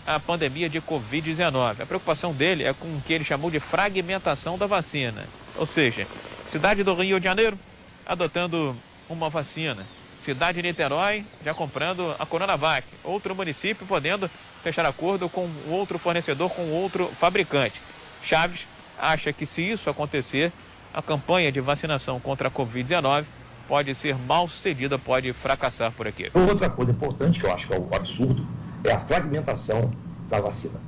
[0.06, 1.82] à pandemia de Covid-19.
[1.82, 5.26] A preocupação dele é com o que ele chamou de fragmentação da vacina.
[5.56, 6.08] Ou seja,
[6.46, 7.58] cidade do Rio de Janeiro
[8.06, 8.76] adotando
[9.10, 9.86] uma vacina.
[10.24, 12.88] Cidade de Niterói já comprando a Coronavac.
[13.04, 14.30] Outro município podendo
[14.64, 17.82] fechar acordo com outro fornecedor, com outro fabricante.
[18.22, 18.66] Chaves
[18.98, 20.52] acha que se isso acontecer,
[20.94, 23.26] a campanha de vacinação contra a Covid-19
[23.68, 26.32] pode ser mal sucedida, pode fracassar por aqui.
[26.34, 28.48] Outra coisa importante que eu acho que é um absurdo
[28.86, 29.92] é a fragmentação
[30.30, 30.80] da vacina.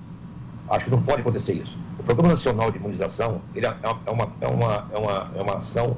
[0.69, 1.77] Acho que não pode acontecer isso.
[1.99, 5.57] O Programa Nacional de Imunização ele é, é, uma, é, uma, é, uma, é uma
[5.57, 5.97] ação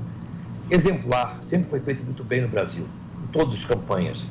[0.70, 2.88] exemplar, sempre foi feito muito bem no Brasil,
[3.38, 4.26] todas as campanhas.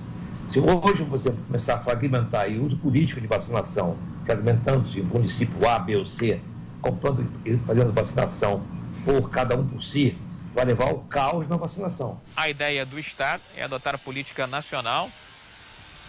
[0.51, 5.79] Se hoje você começar a fragmentar e uso político de vacinação, fragmentando-se em município A,
[5.79, 6.41] B ou C,
[6.81, 8.67] comprando e fazendo vacinação
[9.05, 10.19] por cada um por si,
[10.53, 12.21] vai levar ao caos na vacinação.
[12.37, 15.09] A ideia do Estado é adotar a política nacional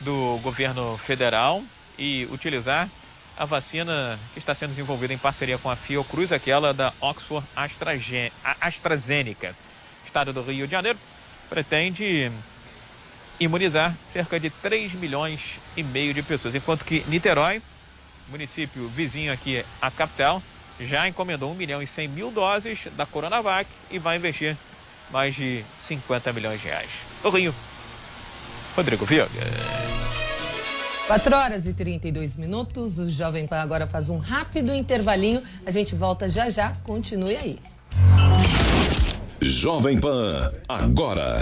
[0.02, 1.62] do governo federal
[2.00, 2.90] e utilizar
[3.38, 7.46] a vacina que está sendo desenvolvida em parceria com a Fiocruz, aquela da Oxford
[8.60, 9.56] AstraZeneca.
[10.04, 10.98] O estado do Rio de Janeiro
[11.48, 12.32] pretende
[13.40, 17.62] imunizar cerca de 3 milhões e meio de pessoas, enquanto que Niterói,
[18.30, 20.42] município vizinho aqui à capital,
[20.80, 24.56] já encomendou 1 milhão e 100 mil doses da Coronavac e vai investir
[25.12, 26.90] mais de 50 milhões de reais.
[27.24, 27.54] Do Rio,
[28.76, 29.28] Rodrigo Viga.
[31.08, 33.00] 4 horas e 32 minutos.
[33.00, 35.42] O Jovem Pan agora faz um rápido intervalinho.
[35.66, 36.76] A gente volta já já.
[36.84, 37.60] Continue aí.
[39.42, 41.42] Jovem Pan, agora.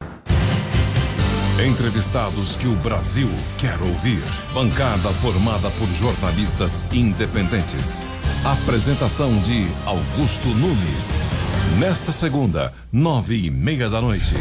[1.65, 4.23] Entrevistados que o Brasil quer ouvir.
[4.51, 8.03] Bancada formada por jornalistas independentes.
[8.43, 11.29] Apresentação de Augusto Nunes.
[11.77, 14.33] Nesta segunda, nove e meia da noite.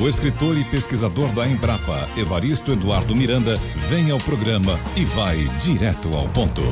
[0.00, 3.54] O escritor e pesquisador da Embrapa, Evaristo Eduardo Miranda,
[3.88, 6.62] vem ao programa e vai direto ao ponto.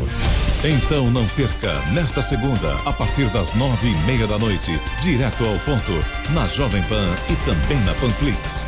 [0.65, 5.57] Então não perca, nesta segunda, a partir das nove e meia da noite, direto ao
[5.61, 5.93] ponto,
[6.33, 8.67] na Jovem Pan e também na Panflix.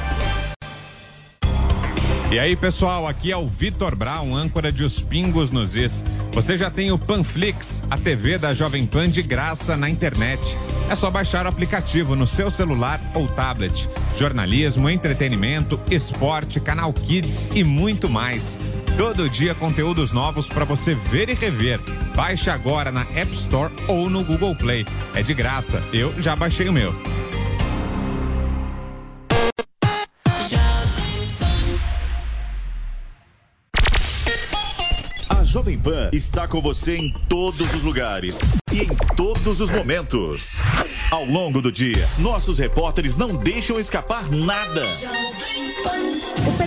[2.28, 6.02] E aí, pessoal, aqui é o Vitor Brown, âncora de Os Pingos nos Is.
[6.32, 10.58] Você já tem o Panflix, a TV da Jovem Pan de graça na internet.
[10.90, 13.88] É só baixar o aplicativo no seu celular ou tablet.
[14.16, 18.58] Jornalismo, entretenimento, esporte, canal Kids e muito mais.
[18.98, 21.78] Todo dia conteúdos novos para você ver e rever.
[22.16, 24.84] Baixe agora na App Store ou no Google Play.
[25.14, 25.80] É de graça.
[25.92, 26.92] Eu já baixei o meu.
[35.66, 38.38] Jovem Pan está com você em todos os lugares
[38.72, 40.52] e em todos os momentos.
[41.10, 44.84] Ao longo do dia, nossos repórteres não deixam escapar nada.
[46.35, 46.35] O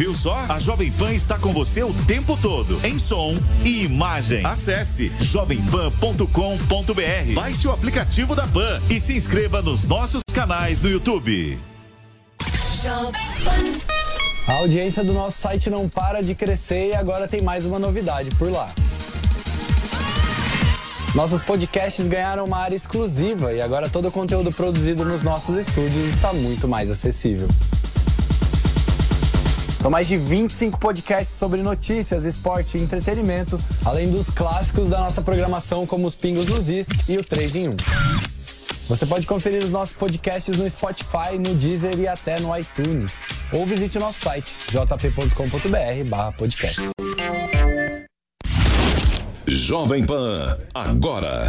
[0.00, 0.46] Viu só?
[0.48, 4.42] A Jovem Pan está com você o tempo todo, em som e imagem.
[4.46, 7.34] Acesse jovempan.com.br.
[7.34, 11.58] Baixe o aplicativo da Pan e se inscreva nos nossos canais no YouTube.
[14.48, 18.30] A audiência do nosso site não para de crescer e agora tem mais uma novidade
[18.36, 18.70] por lá.
[21.14, 26.06] Nossos podcasts ganharam uma área exclusiva e agora todo o conteúdo produzido nos nossos estúdios
[26.06, 27.48] está muito mais acessível.
[29.80, 35.22] São mais de 25 podcasts sobre notícias, esporte e entretenimento, além dos clássicos da nossa
[35.22, 37.76] programação como os Pingos nos Is e o 3 em 1.
[38.90, 43.20] Você pode conferir os nossos podcasts no Spotify, no Deezer e até no iTunes.
[43.54, 46.82] Ou visite o nosso site jp.com.br podcast.
[49.46, 51.48] Jovem Pan, agora.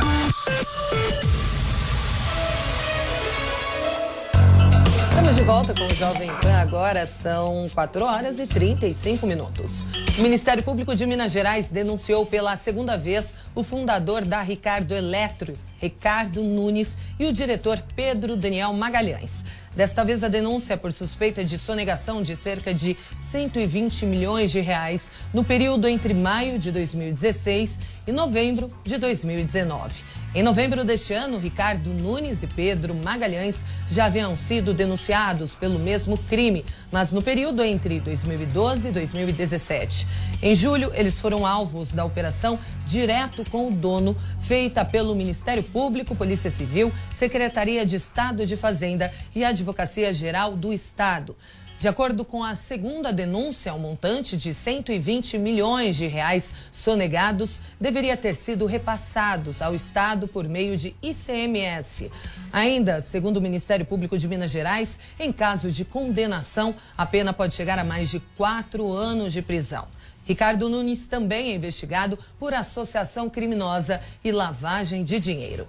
[5.21, 6.55] Estamos de volta com o Jovem Pan.
[6.55, 9.85] Agora são 4 horas e 35 minutos.
[10.17, 15.53] O Ministério Público de Minas Gerais denunciou pela segunda vez o fundador da Ricardo Eletro,
[15.81, 19.43] Ricardo Nunes, e o diretor Pedro Daniel Magalhães.
[19.75, 24.59] Desta vez, a denúncia é por suspeita de sonegação de cerca de 120 milhões de
[24.59, 30.03] reais no período entre maio de 2016 e novembro de 2019.
[30.35, 36.17] Em novembro deste ano, Ricardo Nunes e Pedro Magalhães já haviam sido denunciados pelo mesmo
[36.17, 40.07] crime, mas no período entre 2012 e 2017.
[40.41, 46.15] Em julho, eles foram alvos da operação Direto com o Dono, feita pelo Ministério Público,
[46.15, 51.35] Polícia Civil, Secretaria de Estado de Fazenda e Advocacia Geral do Estado.
[51.81, 58.15] De acordo com a segunda denúncia, o montante de 120 milhões de reais sonegados deveria
[58.15, 62.11] ter sido repassados ao Estado por meio de ICMS.
[62.53, 67.55] Ainda, segundo o Ministério Público de Minas Gerais, em caso de condenação, a pena pode
[67.55, 69.87] chegar a mais de quatro anos de prisão.
[70.23, 75.67] Ricardo Nunes também é investigado por associação criminosa e lavagem de dinheiro.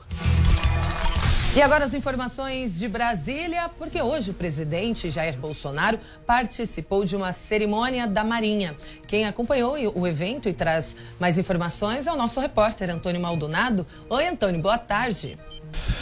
[1.54, 7.30] E agora as informações de Brasília, porque hoje o presidente Jair Bolsonaro participou de uma
[7.30, 8.74] cerimônia da Marinha.
[9.06, 13.86] Quem acompanhou o evento e traz mais informações é o nosso repórter Antônio Maldonado.
[14.08, 15.38] Oi, Antônio, boa tarde.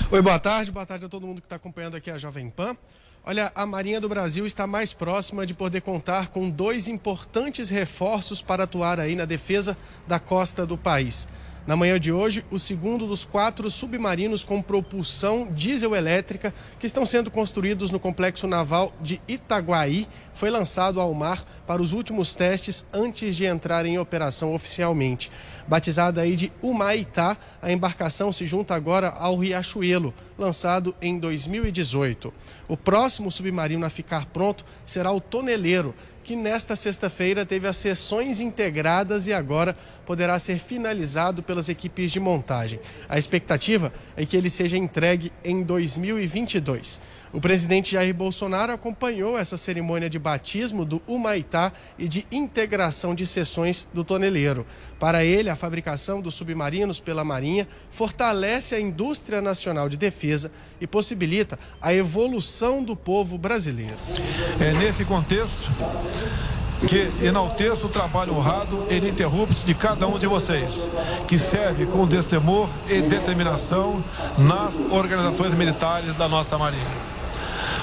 [0.09, 2.77] Oi, boa tarde, boa tarde a todo mundo que está acompanhando aqui a Jovem Pan.
[3.25, 8.41] Olha, a Marinha do Brasil está mais próxima de poder contar com dois importantes reforços
[8.41, 9.77] para atuar aí na defesa
[10.07, 11.27] da costa do país.
[11.67, 17.31] Na manhã de hoje, o segundo dos quatro submarinos com propulsão diesel-elétrica que estão sendo
[17.31, 23.37] construídos no complexo naval de Itaguaí foi lançado ao mar para os últimos testes antes
[23.37, 25.31] de entrar em operação oficialmente.
[25.69, 32.33] Batizada aí de Humaitá, a embarcação se junta agora ao Riachuelo, lançado em 2018.
[32.67, 38.41] O próximo submarino a ficar pronto será o Toneleiro, que nesta sexta-feira teve as sessões
[38.41, 42.81] integradas e agora poderá ser finalizado pelas equipes de montagem.
[43.09, 47.01] A expectativa é que ele seja entregue em 2022.
[47.33, 53.25] O presidente Jair Bolsonaro acompanhou essa cerimônia de batismo do Humaitá e de integração de
[53.25, 54.67] sessões do toneleiro.
[54.99, 60.51] Para ele, a fabricação dos submarinos pela Marinha fortalece a indústria nacional de defesa
[60.81, 63.97] e possibilita a evolução do povo brasileiro.
[64.61, 65.71] É nesse contexto
[66.89, 70.91] que enalteço o trabalho honrado e ininterrupto de cada um de vocês,
[71.29, 74.03] que serve com destemor e determinação
[74.39, 77.20] nas organizações militares da nossa Marinha.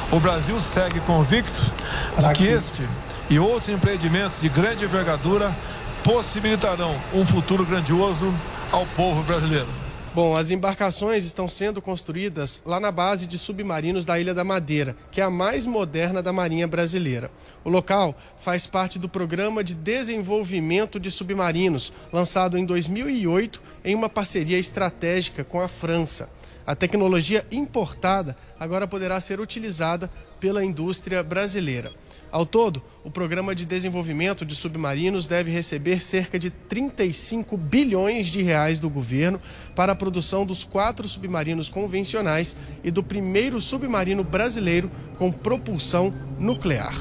[0.10, 1.70] O Brasil segue convicto
[2.18, 2.82] de que este
[3.30, 5.54] e outros empreendimentos de grande envergadura
[6.02, 8.34] possibilitarão um futuro grandioso
[8.72, 9.68] ao povo brasileiro.
[10.16, 14.96] Bom, as embarcações estão sendo construídas lá na base de submarinos da Ilha da Madeira,
[15.12, 17.30] que é a mais moderna da Marinha Brasileira.
[17.66, 24.08] O local faz parte do Programa de Desenvolvimento de Submarinos, lançado em 2008 em uma
[24.08, 26.30] parceria estratégica com a França.
[26.68, 31.94] A tecnologia importada agora poderá ser utilizada pela indústria brasileira.
[32.30, 38.44] Ao todo, o programa de desenvolvimento de submarinos deve receber cerca de 35 bilhões de
[38.44, 39.40] reais do governo
[39.78, 46.96] para a produção dos quatro submarinos convencionais e do primeiro submarino brasileiro com propulsão nuclear.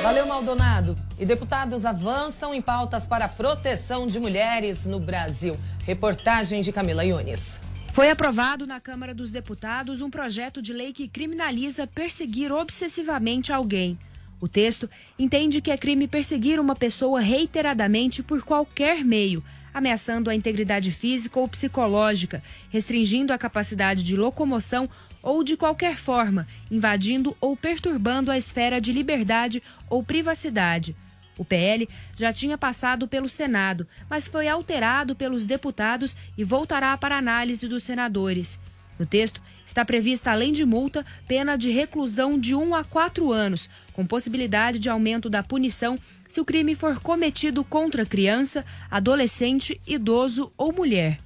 [0.00, 0.96] Valeu, Maldonado.
[1.18, 5.56] E deputados avançam em pautas para a proteção de mulheres no Brasil.
[5.84, 7.58] Reportagem de Camila Yunes.
[7.92, 13.98] Foi aprovado na Câmara dos Deputados um projeto de lei que criminaliza perseguir obsessivamente alguém.
[14.40, 14.88] O texto
[15.18, 19.42] entende que é crime perseguir uma pessoa reiteradamente por qualquer meio,
[19.74, 24.88] ameaçando a integridade física ou psicológica, restringindo a capacidade de locomoção
[25.20, 29.60] ou de qualquer forma, invadindo ou perturbando a esfera de liberdade
[29.90, 30.94] ou privacidade.
[31.40, 37.16] O PL já tinha passado pelo Senado, mas foi alterado pelos deputados e voltará para
[37.16, 38.60] análise dos senadores.
[38.98, 43.70] No texto, está prevista, além de multa, pena de reclusão de 1 a 4 anos,
[43.94, 45.96] com possibilidade de aumento da punição
[46.28, 51.18] se o crime for cometido contra criança, adolescente, idoso ou mulher.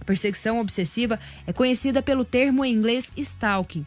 [0.00, 3.84] A perseguição obsessiva é conhecida pelo termo em inglês stalking.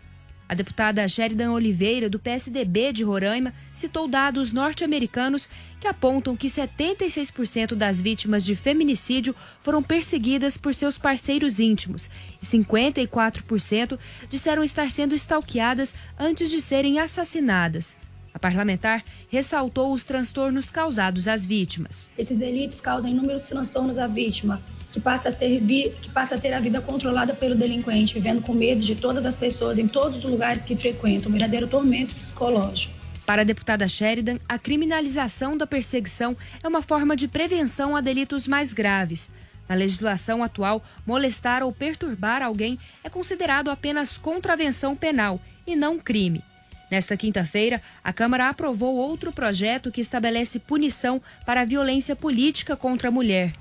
[0.51, 5.47] A deputada Sheridan Oliveira, do PSDB de Roraima, citou dados norte-americanos
[5.79, 12.09] que apontam que 76% das vítimas de feminicídio foram perseguidas por seus parceiros íntimos
[12.43, 13.97] e 54%
[14.27, 17.95] disseram estar sendo stalkeadas antes de serem assassinadas.
[18.33, 22.09] A parlamentar ressaltou os transtornos causados às vítimas.
[22.17, 25.61] Esses delitos causam inúmeros transtornos à vítima, que passa, a ter
[26.01, 29.35] que passa a ter a vida controlada pelo delinquente, vivendo com medo de todas as
[29.35, 32.93] pessoas em todos os lugares que frequentam, um verdadeiro tormento psicológico.
[33.25, 38.47] Para a deputada Sheridan, a criminalização da perseguição é uma forma de prevenção a delitos
[38.47, 39.31] mais graves.
[39.69, 46.43] Na legislação atual, molestar ou perturbar alguém é considerado apenas contravenção penal e não crime.
[46.89, 53.07] Nesta quinta-feira, a Câmara aprovou outro projeto que estabelece punição para a violência política contra
[53.07, 53.53] a mulher.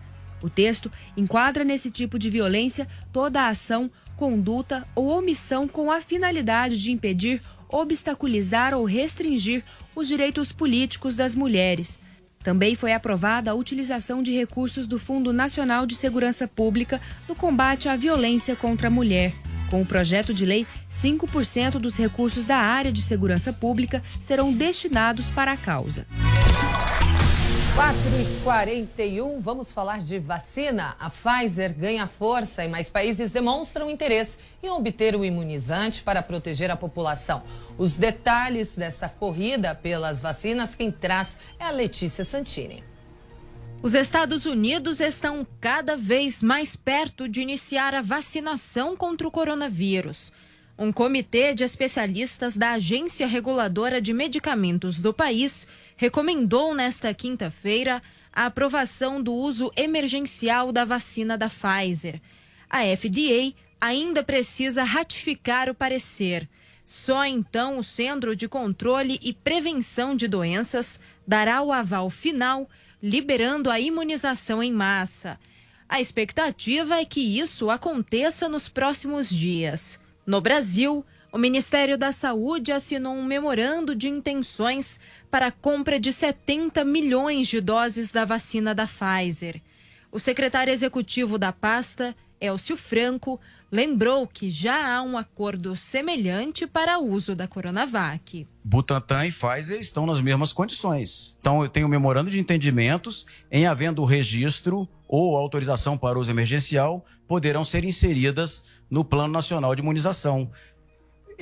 [0.43, 6.01] O texto enquadra nesse tipo de violência toda a ação, conduta ou omissão com a
[6.01, 9.63] finalidade de impedir, obstaculizar ou restringir
[9.95, 11.99] os direitos políticos das mulheres.
[12.43, 17.89] Também foi aprovada a utilização de recursos do Fundo Nacional de Segurança Pública no combate
[17.89, 19.33] à violência contra a mulher.
[19.71, 25.31] Com o projeto de lei, 5% dos recursos da área de segurança pública serão destinados
[25.31, 26.07] para a causa.
[27.75, 30.97] 4 e 41 vamos falar de vacina.
[30.99, 36.71] A Pfizer ganha força e mais países demonstram interesse em obter o imunizante para proteger
[36.71, 37.45] a população.
[37.79, 42.83] Os detalhes dessa corrida pelas vacinas, quem traz é a Letícia Santini.
[43.83, 50.33] Os Estados Unidos estão cada vez mais perto de iniciar a vacinação contra o coronavírus.
[50.77, 55.67] Um comitê de especialistas da Agência Reguladora de Medicamentos do país
[56.01, 58.01] recomendou nesta quinta-feira
[58.33, 62.23] a aprovação do uso emergencial da vacina da Pfizer.
[62.71, 66.49] A FDA ainda precisa ratificar o parecer.
[66.87, 72.67] Só então o Centro de Controle e Prevenção de Doenças dará o aval final,
[73.03, 75.39] liberando a imunização em massa.
[75.87, 80.01] A expectativa é que isso aconteça nos próximos dias.
[80.25, 84.99] No Brasil, o Ministério da Saúde assinou um memorando de intenções
[85.31, 89.61] para a compra de 70 milhões de doses da vacina da Pfizer.
[90.11, 96.99] O secretário executivo da pasta, Elcio Franco, lembrou que já há um acordo semelhante para
[96.99, 98.47] o uso da Coronavac.
[98.65, 101.37] Butantan e Pfizer estão nas mesmas condições.
[101.39, 107.05] Então, eu tenho um memorando de entendimentos, em havendo registro ou autorização para uso emergencial,
[107.29, 110.51] poderão ser inseridas no Plano Nacional de Imunização.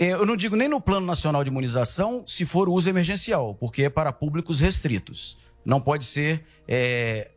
[0.01, 3.83] É, eu não digo nem no Plano Nacional de Imunização se for uso emergencial, porque
[3.83, 5.37] é para públicos restritos.
[5.65, 7.33] Não pode ser é,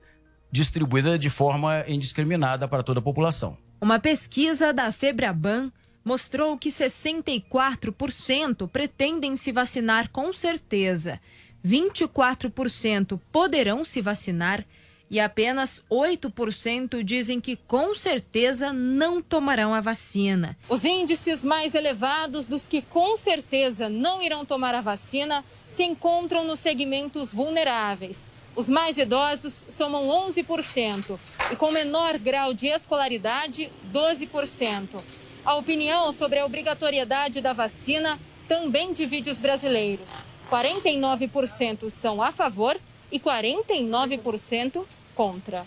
[0.52, 3.58] distribuída de forma indiscriminada para toda a população.
[3.82, 5.72] Uma pesquisa da Febraban
[6.06, 11.20] mostrou que 64% pretendem se vacinar com certeza,
[11.66, 14.64] 24% poderão se vacinar
[15.12, 20.58] e apenas 8% dizem que com certeza não tomarão a vacina.
[20.70, 26.46] Os índices mais elevados dos que com certeza não irão tomar a vacina se encontram
[26.46, 28.32] nos segmentos vulneráveis.
[28.56, 31.20] Os mais idosos somam 11%
[31.52, 34.88] e com menor grau de escolaridade, 12%.
[35.44, 40.24] A opinião sobre a obrigatoriedade da vacina também divide os brasileiros.
[40.50, 42.80] 49% são a favor
[43.12, 44.86] e 49%
[45.22, 45.64] contra.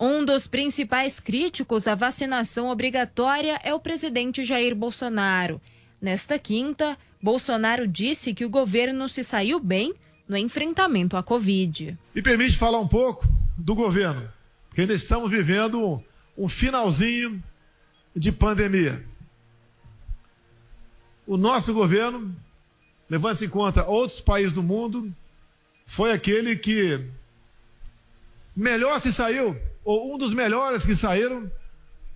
[0.00, 5.60] Um dos principais críticos à vacinação obrigatória é o presidente Jair Bolsonaro.
[6.02, 9.94] Nesta quinta, Bolsonaro disse que o governo se saiu bem
[10.28, 11.96] no enfrentamento à Covid.
[12.12, 13.24] Me permite falar um pouco
[13.56, 14.28] do governo,
[14.68, 16.02] porque ainda estamos vivendo
[16.36, 17.40] um finalzinho
[18.16, 19.04] de pandemia.
[21.24, 22.34] O nosso governo,
[23.08, 25.14] levando-se em conta outros países do mundo,
[25.86, 27.00] foi aquele que
[28.58, 31.48] melhor se saiu, ou um dos melhores que saíram,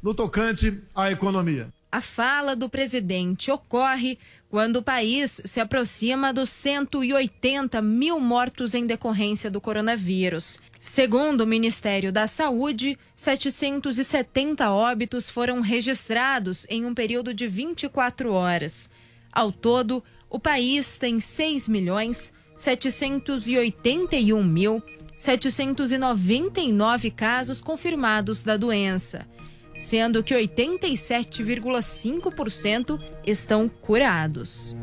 [0.02, 1.72] no tocante à economia.
[1.90, 4.18] A fala do presidente ocorre
[4.50, 10.58] quando o país se aproxima dos 180 mil mortos em decorrência do coronavírus.
[10.80, 18.90] Segundo o Ministério da Saúde, 770 óbitos foram registrados em um período de 24 horas.
[19.30, 24.82] Ao todo, o país tem 6 milhões 781 mil
[25.22, 29.24] 799 casos confirmados da doença,
[29.72, 34.74] sendo que 87,5% estão curados.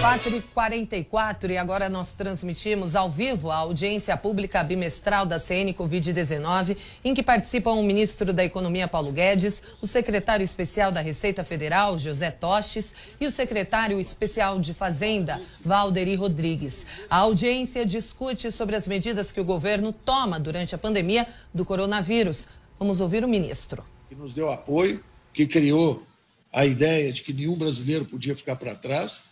[0.00, 7.14] 4h44 e agora nós transmitimos ao vivo a audiência pública bimestral da CN Covid-19, em
[7.14, 12.30] que participam o ministro da Economia Paulo Guedes, o secretário especial da Receita Federal José
[12.30, 16.84] Tostes e o secretário especial de Fazenda Valderi Rodrigues.
[17.08, 22.46] A audiência discute sobre as medidas que o governo toma durante a pandemia do coronavírus.
[22.78, 23.82] Vamos ouvir o ministro.
[24.10, 26.06] Que nos deu apoio, que criou
[26.52, 29.25] a ideia de que nenhum brasileiro podia ficar para trás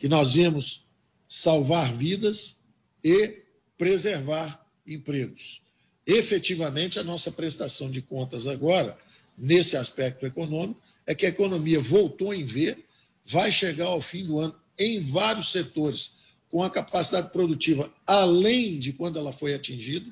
[0.00, 0.86] que nós viemos
[1.28, 2.56] salvar vidas
[3.04, 3.42] e
[3.76, 5.60] preservar empregos.
[6.06, 8.96] Efetivamente, a nossa prestação de contas agora,
[9.36, 12.78] nesse aspecto econômico, é que a economia voltou em V,
[13.26, 16.12] vai chegar ao fim do ano em vários setores
[16.48, 20.10] com a capacidade produtiva além de quando ela foi atingida,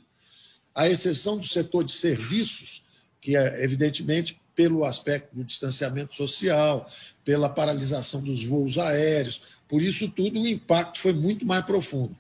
[0.75, 2.85] à exceção do setor de serviços,
[3.23, 6.91] que é evidentemente pelo aspecto do distanciamento social,
[7.25, 12.17] pela paralisação dos voos aéreos, por isso tudo, o impacto foi muito mais profundo.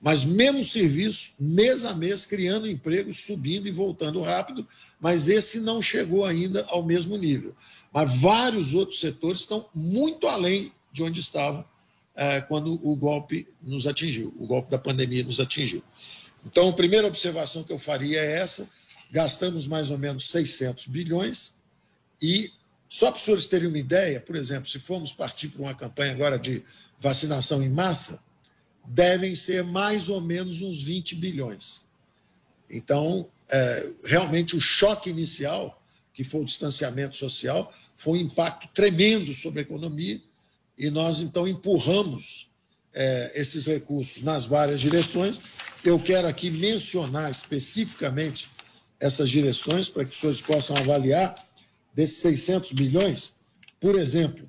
[0.00, 4.66] Mas mesmo serviço, mês a mês, criando empregos, subindo e voltando rápido,
[5.00, 7.54] mas esse não chegou ainda ao mesmo nível.
[7.92, 11.64] Mas vários outros setores estão muito além de onde estavam
[12.14, 15.82] é, quando o golpe nos atingiu, o golpe da pandemia nos atingiu.
[16.44, 18.68] Então, a primeira observação que eu faria é essa:
[19.10, 21.56] gastamos mais ou menos 600 bilhões
[22.20, 22.50] e,
[22.88, 26.12] só para os senhores terem uma ideia, por exemplo, se formos partir para uma campanha
[26.12, 26.62] agora de
[27.02, 28.22] vacinação em massa,
[28.86, 31.84] devem ser mais ou menos uns 20 bilhões.
[32.70, 35.82] Então, é, realmente, o choque inicial,
[36.14, 40.20] que foi o distanciamento social, foi um impacto tremendo sobre a economia
[40.78, 42.48] e nós, então, empurramos
[42.94, 45.40] é, esses recursos nas várias direções.
[45.84, 48.48] Eu quero aqui mencionar especificamente
[48.98, 51.34] essas direções para que os senhores possam avaliar
[51.94, 53.34] desses 600 bilhões.
[53.80, 54.48] Por exemplo,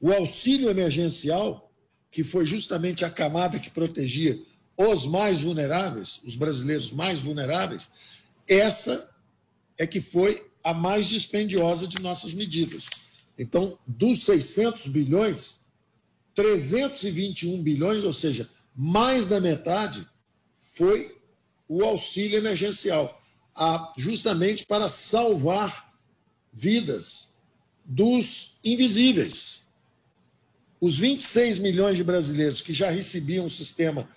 [0.00, 1.72] o auxílio emergencial,
[2.10, 4.38] que foi justamente a camada que protegia
[4.76, 7.90] os mais vulneráveis, os brasileiros mais vulneráveis,
[8.48, 9.14] essa
[9.78, 12.88] é que foi a mais dispendiosa de nossas medidas.
[13.38, 15.60] Então, dos 600 bilhões,
[16.34, 20.06] 321 bilhões, ou seja, mais da metade,
[20.54, 21.16] foi
[21.68, 23.22] o auxílio emergencial,
[23.96, 25.94] justamente para salvar
[26.52, 27.34] vidas
[27.84, 29.65] dos invisíveis,
[30.80, 34.08] os 26 milhões de brasileiros que já recebiam o sistema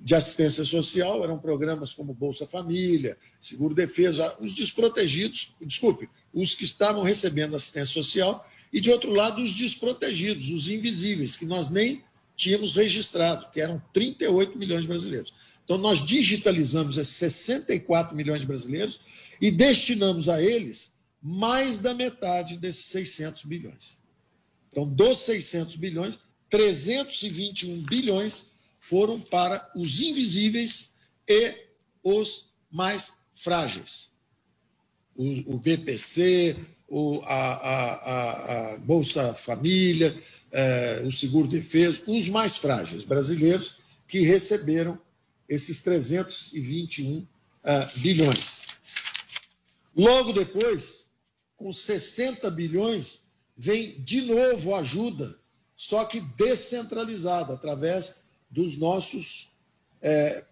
[0.00, 6.64] de assistência social eram programas como Bolsa Família, Seguro Defesa, os desprotegidos, desculpe, os que
[6.64, 12.04] estavam recebendo assistência social, e de outro lado, os desprotegidos, os invisíveis, que nós nem
[12.36, 15.34] tínhamos registrado, que eram 38 milhões de brasileiros.
[15.64, 19.00] Então, nós digitalizamos esses 64 milhões de brasileiros
[19.40, 23.97] e destinamos a eles mais da metade desses 600 bilhões.
[24.78, 30.92] Então, dos 600 bilhões, 321 bilhões foram para os invisíveis
[31.26, 31.52] e
[32.00, 34.12] os mais frágeis.
[35.16, 36.56] O, o BPC,
[36.86, 40.16] o, a, a, a, Bolsa Família,
[40.52, 44.96] eh, o Seguro Defesa, os mais frágeis brasileiros que receberam
[45.48, 47.26] esses 321
[47.64, 48.62] eh, bilhões.
[49.96, 51.10] Logo depois,
[51.56, 53.27] com 60 bilhões,
[53.58, 55.36] vem de novo ajuda,
[55.74, 59.48] só que descentralizada, através dos nossos
[60.00, 60.44] é,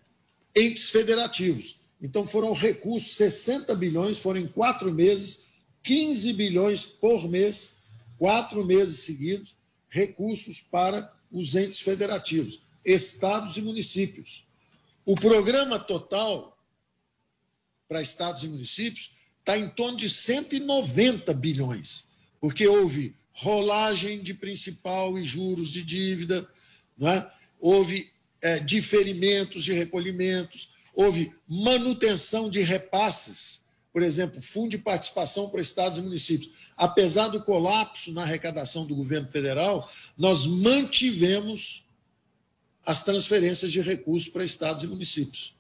[0.57, 1.76] entes federativos.
[2.02, 5.44] Então foram recursos, 60 bilhões, foram em quatro meses,
[5.84, 7.76] 15 bilhões por mês,
[8.18, 9.54] quatro meses seguidos,
[9.88, 14.44] recursos para os entes federativos, estados e municípios.
[15.04, 16.59] O programa total
[17.88, 22.05] para estados e municípios está em torno de 190 bilhões
[22.47, 26.49] porque houve rolagem de principal e juros de dívida,
[26.97, 27.28] não é?
[27.59, 28.09] houve
[28.40, 35.99] é, diferimentos de recolhimentos, houve manutenção de repasses, por exemplo, fundo de participação para estados
[35.99, 36.53] e municípios.
[36.76, 41.84] Apesar do colapso na arrecadação do governo federal, nós mantivemos
[42.84, 45.57] as transferências de recursos para estados e municípios.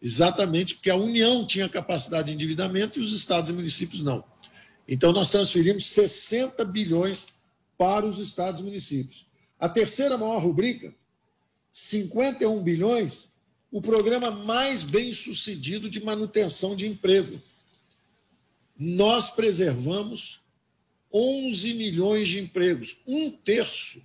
[0.00, 4.24] Exatamente porque a União tinha capacidade de endividamento e os estados e municípios não.
[4.92, 7.28] Então, nós transferimos 60 bilhões
[7.78, 9.24] para os estados e municípios.
[9.56, 10.92] A terceira maior rubrica,
[11.70, 13.34] 51 bilhões,
[13.70, 17.40] o programa mais bem sucedido de manutenção de emprego.
[18.76, 20.40] Nós preservamos
[21.12, 24.02] 11 milhões de empregos, um terço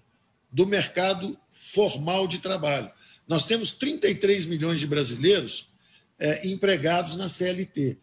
[0.51, 2.91] do mercado formal de trabalho.
[3.27, 5.67] Nós temos 33 milhões de brasileiros
[6.19, 7.97] é, empregados na CLT.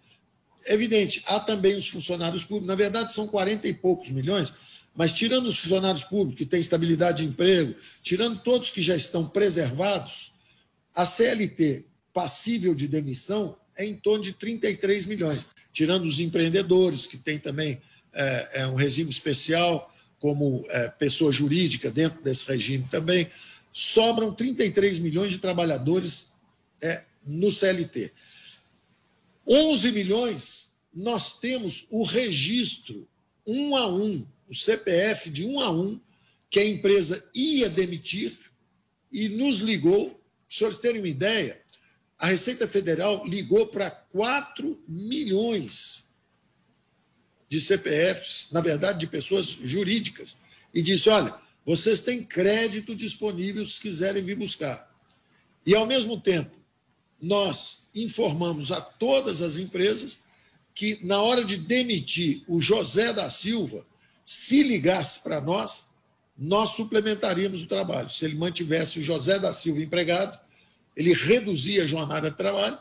[0.67, 4.53] Evidente, há também os funcionários públicos, na verdade são 40 e poucos milhões,
[4.95, 9.27] mas tirando os funcionários públicos que têm estabilidade de emprego, tirando todos que já estão
[9.27, 10.33] preservados,
[10.95, 17.17] a CLT passível de demissão é em torno de 33 milhões, tirando os empreendedores, que
[17.17, 17.81] têm também
[18.13, 23.29] é, é um regime especial, como é, pessoa jurídica dentro desse regime também,
[23.73, 26.33] sobram 33 milhões de trabalhadores
[26.81, 28.13] é, no CLT.
[29.47, 33.09] 11 milhões, nós temos o registro
[33.47, 36.01] um a um, o CPF de um a um,
[36.49, 38.37] que a empresa ia demitir
[39.11, 40.11] e nos ligou.
[40.11, 40.19] Para
[40.49, 41.61] os senhores terem uma ideia,
[42.19, 46.07] a Receita Federal ligou para 4 milhões
[47.49, 50.37] de CPFs, na verdade, de pessoas jurídicas,
[50.73, 51.35] e disse: olha,
[51.65, 54.91] vocês têm crédito disponível se quiserem vir buscar.
[55.65, 56.57] E, ao mesmo tempo,
[57.21, 60.21] nós informamos a todas as empresas
[60.75, 63.85] que, na hora de demitir o José da Silva,
[64.25, 65.91] se ligasse para nós,
[66.37, 68.09] nós suplementaríamos o trabalho.
[68.09, 70.39] Se ele mantivesse o José da Silva empregado,
[70.97, 72.79] ele reduzia a jornada de trabalho,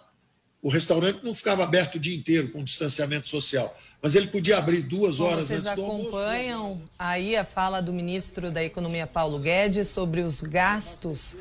[0.62, 4.82] o restaurante não ficava aberto o dia inteiro com distanciamento social, mas ele podia abrir
[4.82, 6.08] duas Bom, horas vocês antes do almoço.
[6.10, 11.36] acompanham aí a fala do ministro da Economia Paulo Guedes sobre os gastos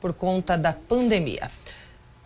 [0.00, 1.50] por conta da pandemia.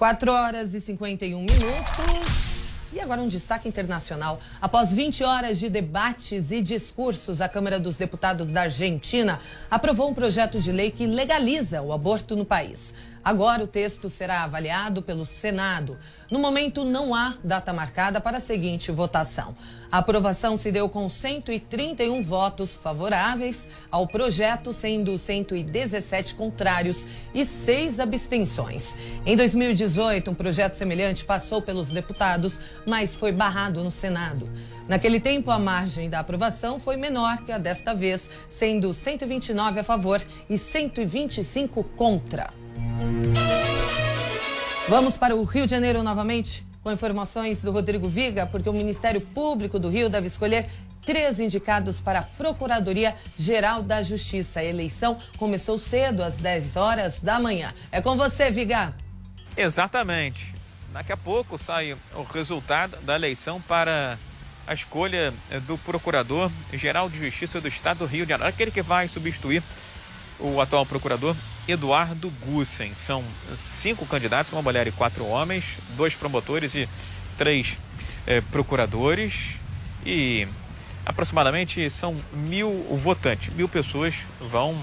[0.05, 2.45] 4 horas e 51 minutos.
[2.93, 4.39] E agora um destaque internacional.
[4.61, 9.41] Após 20 horas de debates e discursos, a Câmara dos Deputados da Argentina
[9.71, 12.93] aprovou um projeto de lei que legaliza o aborto no país.
[13.25, 15.97] Agora o texto será avaliado pelo Senado.
[16.31, 19.57] No momento, não há data marcada para a seguinte votação.
[19.91, 27.99] A aprovação se deu com 131 votos favoráveis ao projeto, sendo 117 contrários e seis
[27.99, 28.95] abstenções.
[29.25, 34.51] Em 2018, um projeto semelhante passou pelos deputados, mas foi barrado no Senado.
[34.87, 39.85] Naquele tempo, a margem da aprovação foi menor que a desta vez, sendo 129 a
[39.85, 40.21] favor
[40.51, 42.64] e 125 contra.
[44.89, 49.21] Vamos para o Rio de Janeiro novamente com informações do Rodrigo Viga, porque o Ministério
[49.21, 50.67] Público do Rio deve escolher
[51.05, 54.61] três indicados para a Procuradoria Geral da Justiça.
[54.61, 57.73] A eleição começou cedo, às 10 horas da manhã.
[57.91, 58.95] É com você, Viga.
[59.57, 60.55] Exatamente.
[60.93, 64.19] Daqui a pouco sai o resultado da eleição para
[64.67, 68.83] a escolha eh, do Procurador-Geral de Justiça do Estado do Rio de Janeiro, aquele que
[68.83, 69.63] vai substituir
[70.45, 71.35] o atual procurador
[71.67, 72.95] Eduardo Gussen.
[72.95, 73.25] São
[73.57, 75.65] cinco candidatos, uma mulher e quatro homens,
[75.97, 76.87] dois promotores e
[77.39, 77.79] três
[78.27, 79.55] eh, procuradores.
[80.05, 80.47] E
[81.07, 84.77] aproximadamente são mil votantes, mil pessoas vão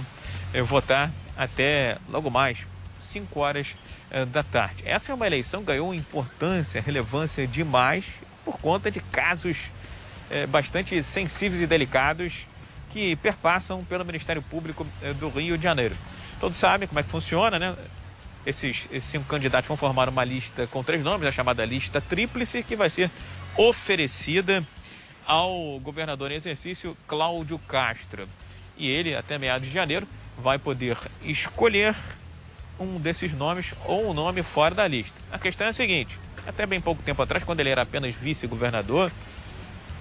[0.51, 2.57] eh, votar até logo mais,
[2.99, 3.75] cinco horas
[4.09, 4.81] eh, da tarde.
[4.83, 8.03] Essa é uma eleição que ganhou importância, relevância demais
[8.43, 9.57] por conta de casos
[10.47, 12.47] bastante sensíveis e delicados
[12.91, 14.85] que perpassam pelo Ministério Público
[15.19, 15.95] do Rio de Janeiro.
[16.39, 17.75] Todos sabem como é que funciona, né?
[18.45, 22.63] Esses, esses cinco candidatos vão formar uma lista com três nomes, a chamada lista tríplice,
[22.63, 23.11] que vai ser
[23.55, 24.63] oferecida
[25.25, 28.27] ao governador em exercício Cláudio Castro.
[28.77, 31.95] E ele, até meados de janeiro, vai poder escolher
[32.79, 35.13] um desses nomes ou um nome fora da lista.
[35.31, 36.17] A questão é a seguinte:
[36.47, 39.11] até bem pouco tempo atrás, quando ele era apenas vice-governador,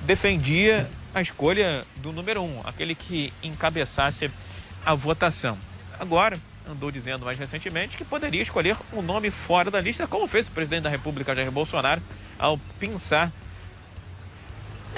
[0.01, 4.31] defendia a escolha do número um, aquele que encabeçasse
[4.85, 5.59] a votação.
[5.99, 6.39] Agora,
[6.69, 10.53] andou dizendo mais recentemente que poderia escolher um nome fora da lista, como fez o
[10.53, 12.01] presidente da República, Jair Bolsonaro,
[12.39, 13.33] ao pensar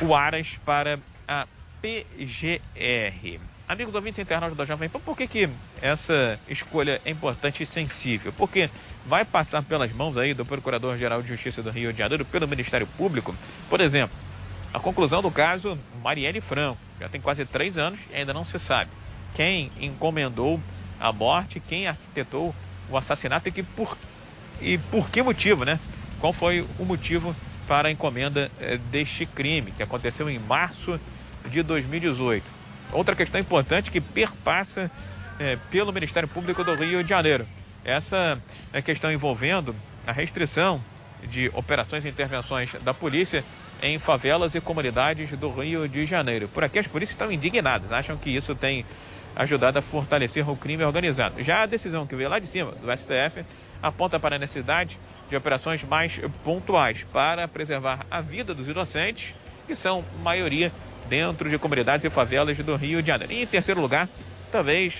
[0.01, 1.47] o Aras para a
[1.81, 3.41] PGR.
[3.69, 5.49] Amigo do ouvinte internauta da Jovem Pan, por que, que
[5.81, 8.33] essa escolha é importante e sensível?
[8.37, 8.69] Porque
[9.07, 12.87] vai passar pelas mãos aí do Procurador-Geral de Justiça do Rio de Janeiro, pelo Ministério
[12.87, 13.35] Público,
[13.71, 14.17] por exemplo,
[14.73, 18.59] A conclusão do caso, Marielle Franco, já tem quase três anos e ainda não se
[18.59, 18.91] sabe
[19.35, 20.61] quem encomendou
[21.01, 22.55] a morte, quem arquitetou
[22.91, 23.97] o assassinato e, que por,
[24.61, 25.79] e por que motivo, né?
[26.21, 27.35] Qual foi o motivo
[27.67, 31.01] para a encomenda eh, deste crime, que aconteceu em março
[31.49, 32.45] de 2018.
[32.93, 34.91] Outra questão importante que perpassa
[35.41, 37.47] eh, pelo Ministério Público do Rio de Janeiro.
[37.85, 38.41] Essa
[38.73, 39.75] é questão envolvendo
[40.07, 40.81] a restrição
[41.29, 43.45] de operações e intervenções da polícia
[43.83, 46.49] em favelas e comunidades do Rio de Janeiro.
[46.49, 48.87] Por aqui as polícias estão indignadas, acham que isso tem
[49.35, 51.43] ajudado a fortalecer o crime organizado.
[51.43, 53.45] Já a decisão que veio lá de cima, do STF,
[53.83, 59.35] aponta para a necessidade de operações mais pontuais para preservar a vida dos inocentes,
[59.67, 60.71] que são maioria
[61.09, 63.33] dentro de comunidades e favelas do Rio de Janeiro.
[63.33, 64.09] E em terceiro lugar,
[64.53, 64.95] talvez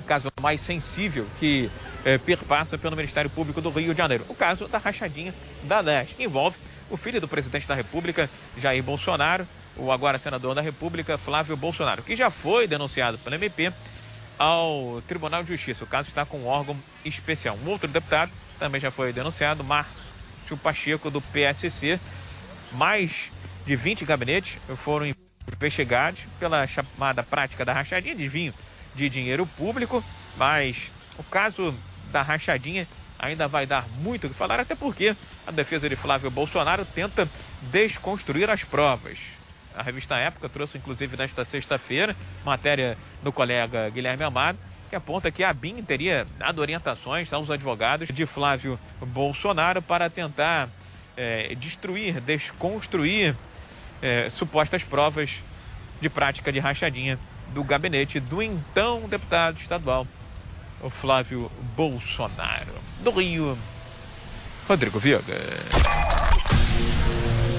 [0.00, 1.70] o caso mais sensível que
[2.04, 5.32] eh, perpassa pelo Ministério Público do Rio de Janeiro, o caso da rachadinha
[5.62, 6.58] da Leste, que envolve
[6.94, 12.04] o filho do presidente da República, Jair Bolsonaro, o agora senador da República, Flávio Bolsonaro,
[12.04, 13.72] que já foi denunciado pelo MP
[14.38, 15.82] ao Tribunal de Justiça.
[15.82, 17.58] O caso está com um órgão especial.
[17.64, 18.30] Um outro deputado
[18.60, 21.98] também já foi denunciado, Márcio Pacheco, do PSC.
[22.70, 23.30] Mais
[23.66, 25.12] de 20 gabinetes foram
[25.52, 28.54] investigados pela chamada prática da rachadinha, desvio
[28.94, 30.02] de dinheiro público,
[30.36, 31.74] mas o caso
[32.12, 32.86] da rachadinha
[33.24, 35.16] ainda vai dar muito o que falar, até porque
[35.46, 37.28] a defesa de Flávio Bolsonaro tenta
[37.62, 39.18] desconstruir as provas.
[39.74, 42.14] A revista Época trouxe, inclusive, nesta sexta-feira,
[42.44, 44.58] matéria do colega Guilherme Amado,
[44.88, 50.68] que aponta que a BIM teria dado orientações aos advogados de Flávio Bolsonaro para tentar
[51.16, 53.34] é, destruir, desconstruir
[54.00, 55.40] é, supostas provas
[56.00, 57.18] de prática de rachadinha
[57.48, 60.06] do gabinete do então deputado estadual,
[60.82, 62.74] o Flávio Bolsonaro.
[63.00, 63.56] Do Rio,
[64.68, 65.34] Rodrigo Viega.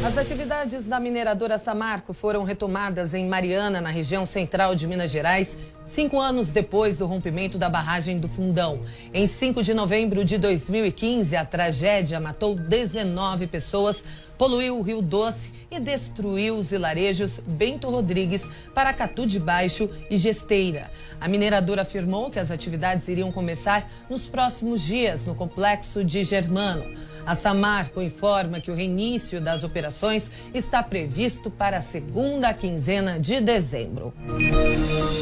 [0.05, 5.57] As atividades da mineradora Samarco foram retomadas em Mariana, na região central de Minas Gerais,
[5.85, 8.81] cinco anos depois do rompimento da barragem do Fundão.
[9.13, 14.03] Em 5 de novembro de 2015, a tragédia matou 19 pessoas,
[14.37, 20.91] poluiu o Rio Doce e destruiu os vilarejos Bento Rodrigues, Paracatu de Baixo e Gesteira.
[21.21, 26.83] A mineradora afirmou que as atividades iriam começar nos próximos dias no complexo de Germano.
[27.25, 33.41] A Samarco informa que o reinício das operações está previsto para a segunda quinzena de
[33.41, 34.13] dezembro.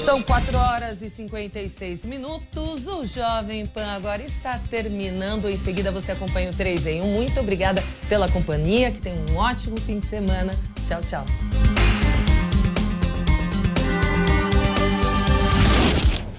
[0.04, 2.88] São 4 horas e 56 minutos.
[2.88, 5.50] O Jovem Pan agora está terminando.
[5.50, 7.06] Em seguida você acompanha o 3 em 1.
[7.06, 8.92] Muito obrigada pela companhia.
[8.92, 10.54] Que tenha um ótimo fim de semana.
[10.86, 11.26] Tchau, tchau.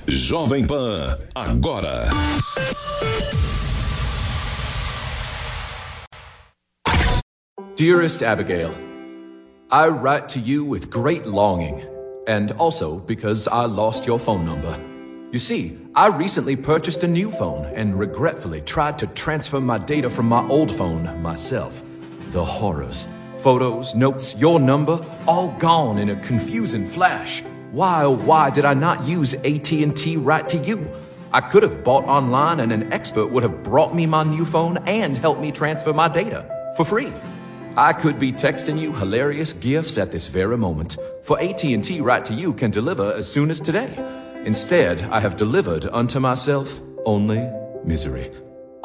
[0.06, 2.08] Jovem Pan, agora.
[7.76, 8.72] Dearest Abigail,
[9.70, 11.82] I write to you with great longing,
[12.26, 14.78] and also because I lost your phone number.
[15.32, 20.08] You see, I recently purchased a new phone and regretfully tried to transfer my data
[20.08, 21.82] from my old phone myself.
[22.30, 23.08] The horrors.
[23.38, 27.42] Photos, notes, your number, all gone in a confusing flash.
[27.72, 30.88] Why oh why did I not use AT&T right to you?
[31.32, 34.78] I could have bought online and an expert would have brought me my new phone
[34.86, 37.12] and helped me transfer my data for free.
[37.76, 42.32] I could be texting you hilarious gifts at this very moment, for AT&T right to
[42.32, 43.92] you can deliver as soon as today.
[44.44, 47.50] Instead, I have delivered unto myself only
[47.84, 48.30] misery.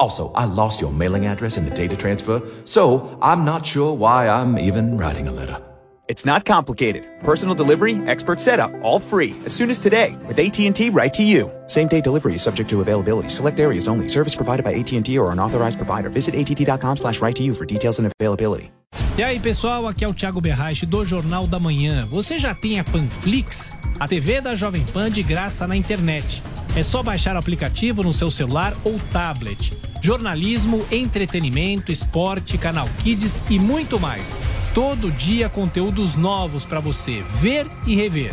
[0.00, 4.28] Also, I lost your mailing address in the data transfer, so I'm not sure why
[4.28, 5.62] I'm even writing a letter.
[6.08, 7.06] It's not complicated.
[7.20, 11.48] Personal delivery, expert setup, all free as soon as today with AT&T right to you.
[11.68, 13.28] Same day delivery is subject to availability.
[13.28, 14.08] Select areas only.
[14.08, 16.08] Service provided by AT&T or an authorized provider.
[16.08, 18.72] Visit att.com slash right to you for details and availability.
[19.20, 22.08] E aí, pessoal, aqui é o Thiago Berraich do Jornal da Manhã.
[22.10, 23.70] Você já tem a Panflix?
[23.98, 26.42] A TV da Jovem Pan de graça na internet.
[26.74, 29.74] É só baixar o aplicativo no seu celular ou tablet.
[30.00, 34.40] Jornalismo, entretenimento, esporte, canal Kids e muito mais.
[34.72, 38.32] Todo dia conteúdos novos para você ver e rever.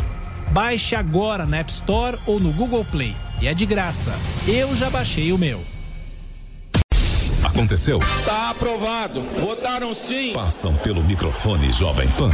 [0.52, 3.14] Baixe agora na App Store ou no Google Play.
[3.42, 4.18] E é de graça.
[4.46, 5.62] Eu já baixei o meu.
[7.42, 7.98] Aconteceu?
[7.98, 9.22] Está aprovado.
[9.40, 10.32] Votaram sim.
[10.32, 12.30] Passam pelo microfone Jovem Pan.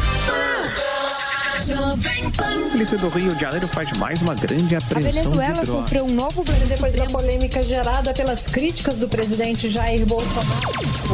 [1.66, 5.82] A polícia do Rio de Janeiro faz mais uma grande A apreensão Venezuela de drogas.
[5.82, 10.68] sofreu um novo Depois da polêmica gerada pelas críticas do presidente Jair Bolsonaro.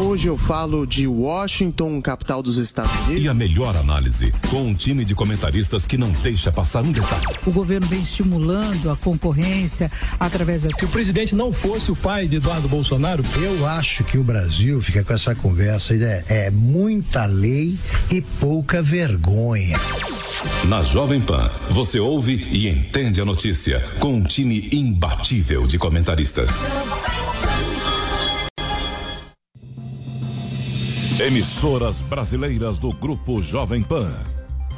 [0.05, 3.23] Hoje eu falo de Washington, capital dos Estados Unidos.
[3.23, 7.27] E a melhor análise, com um time de comentaristas que não deixa passar um detalhe.
[7.47, 9.89] O governo vem estimulando a concorrência
[10.19, 10.71] através da.
[10.71, 14.83] Se o presidente não fosse o pai de Eduardo Bolsonaro, eu acho que o Brasil
[14.83, 17.79] fica com essa conversa é, é muita lei
[18.11, 19.79] e pouca vergonha.
[20.67, 26.51] Na Jovem Pan, você ouve e entende a notícia com um time imbatível de comentaristas.
[31.21, 34.11] Emissoras brasileiras do Grupo Jovem Pan.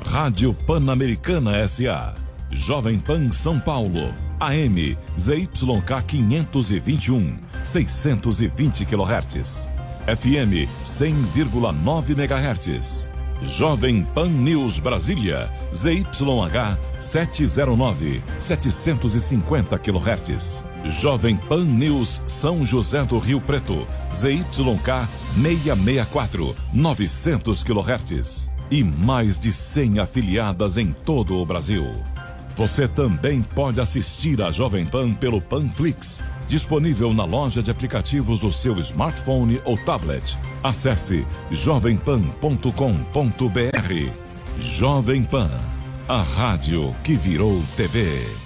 [0.04, 2.16] Rádio Pan-Americana SA.
[2.50, 4.12] Jovem Pan São Paulo.
[4.40, 9.68] AM ZYK 521, 620 kHz.
[10.08, 13.11] FM 100,9 MHz.
[13.48, 20.64] Jovem Pan News Brasília, ZYH 709, 750 kHz.
[20.84, 28.50] Jovem Pan News São José do Rio Preto, ZYK 664, 900 kHz.
[28.70, 31.84] E mais de 100 afiliadas em todo o Brasil.
[32.56, 36.22] Você também pode assistir a Jovem Pan pelo Panflix,
[36.52, 40.36] disponível na loja de aplicativos do seu smartphone ou tablet.
[40.62, 44.12] Acesse jovempan.com.br.
[44.58, 45.50] Jovem Pan,
[46.06, 48.36] a rádio que virou TV.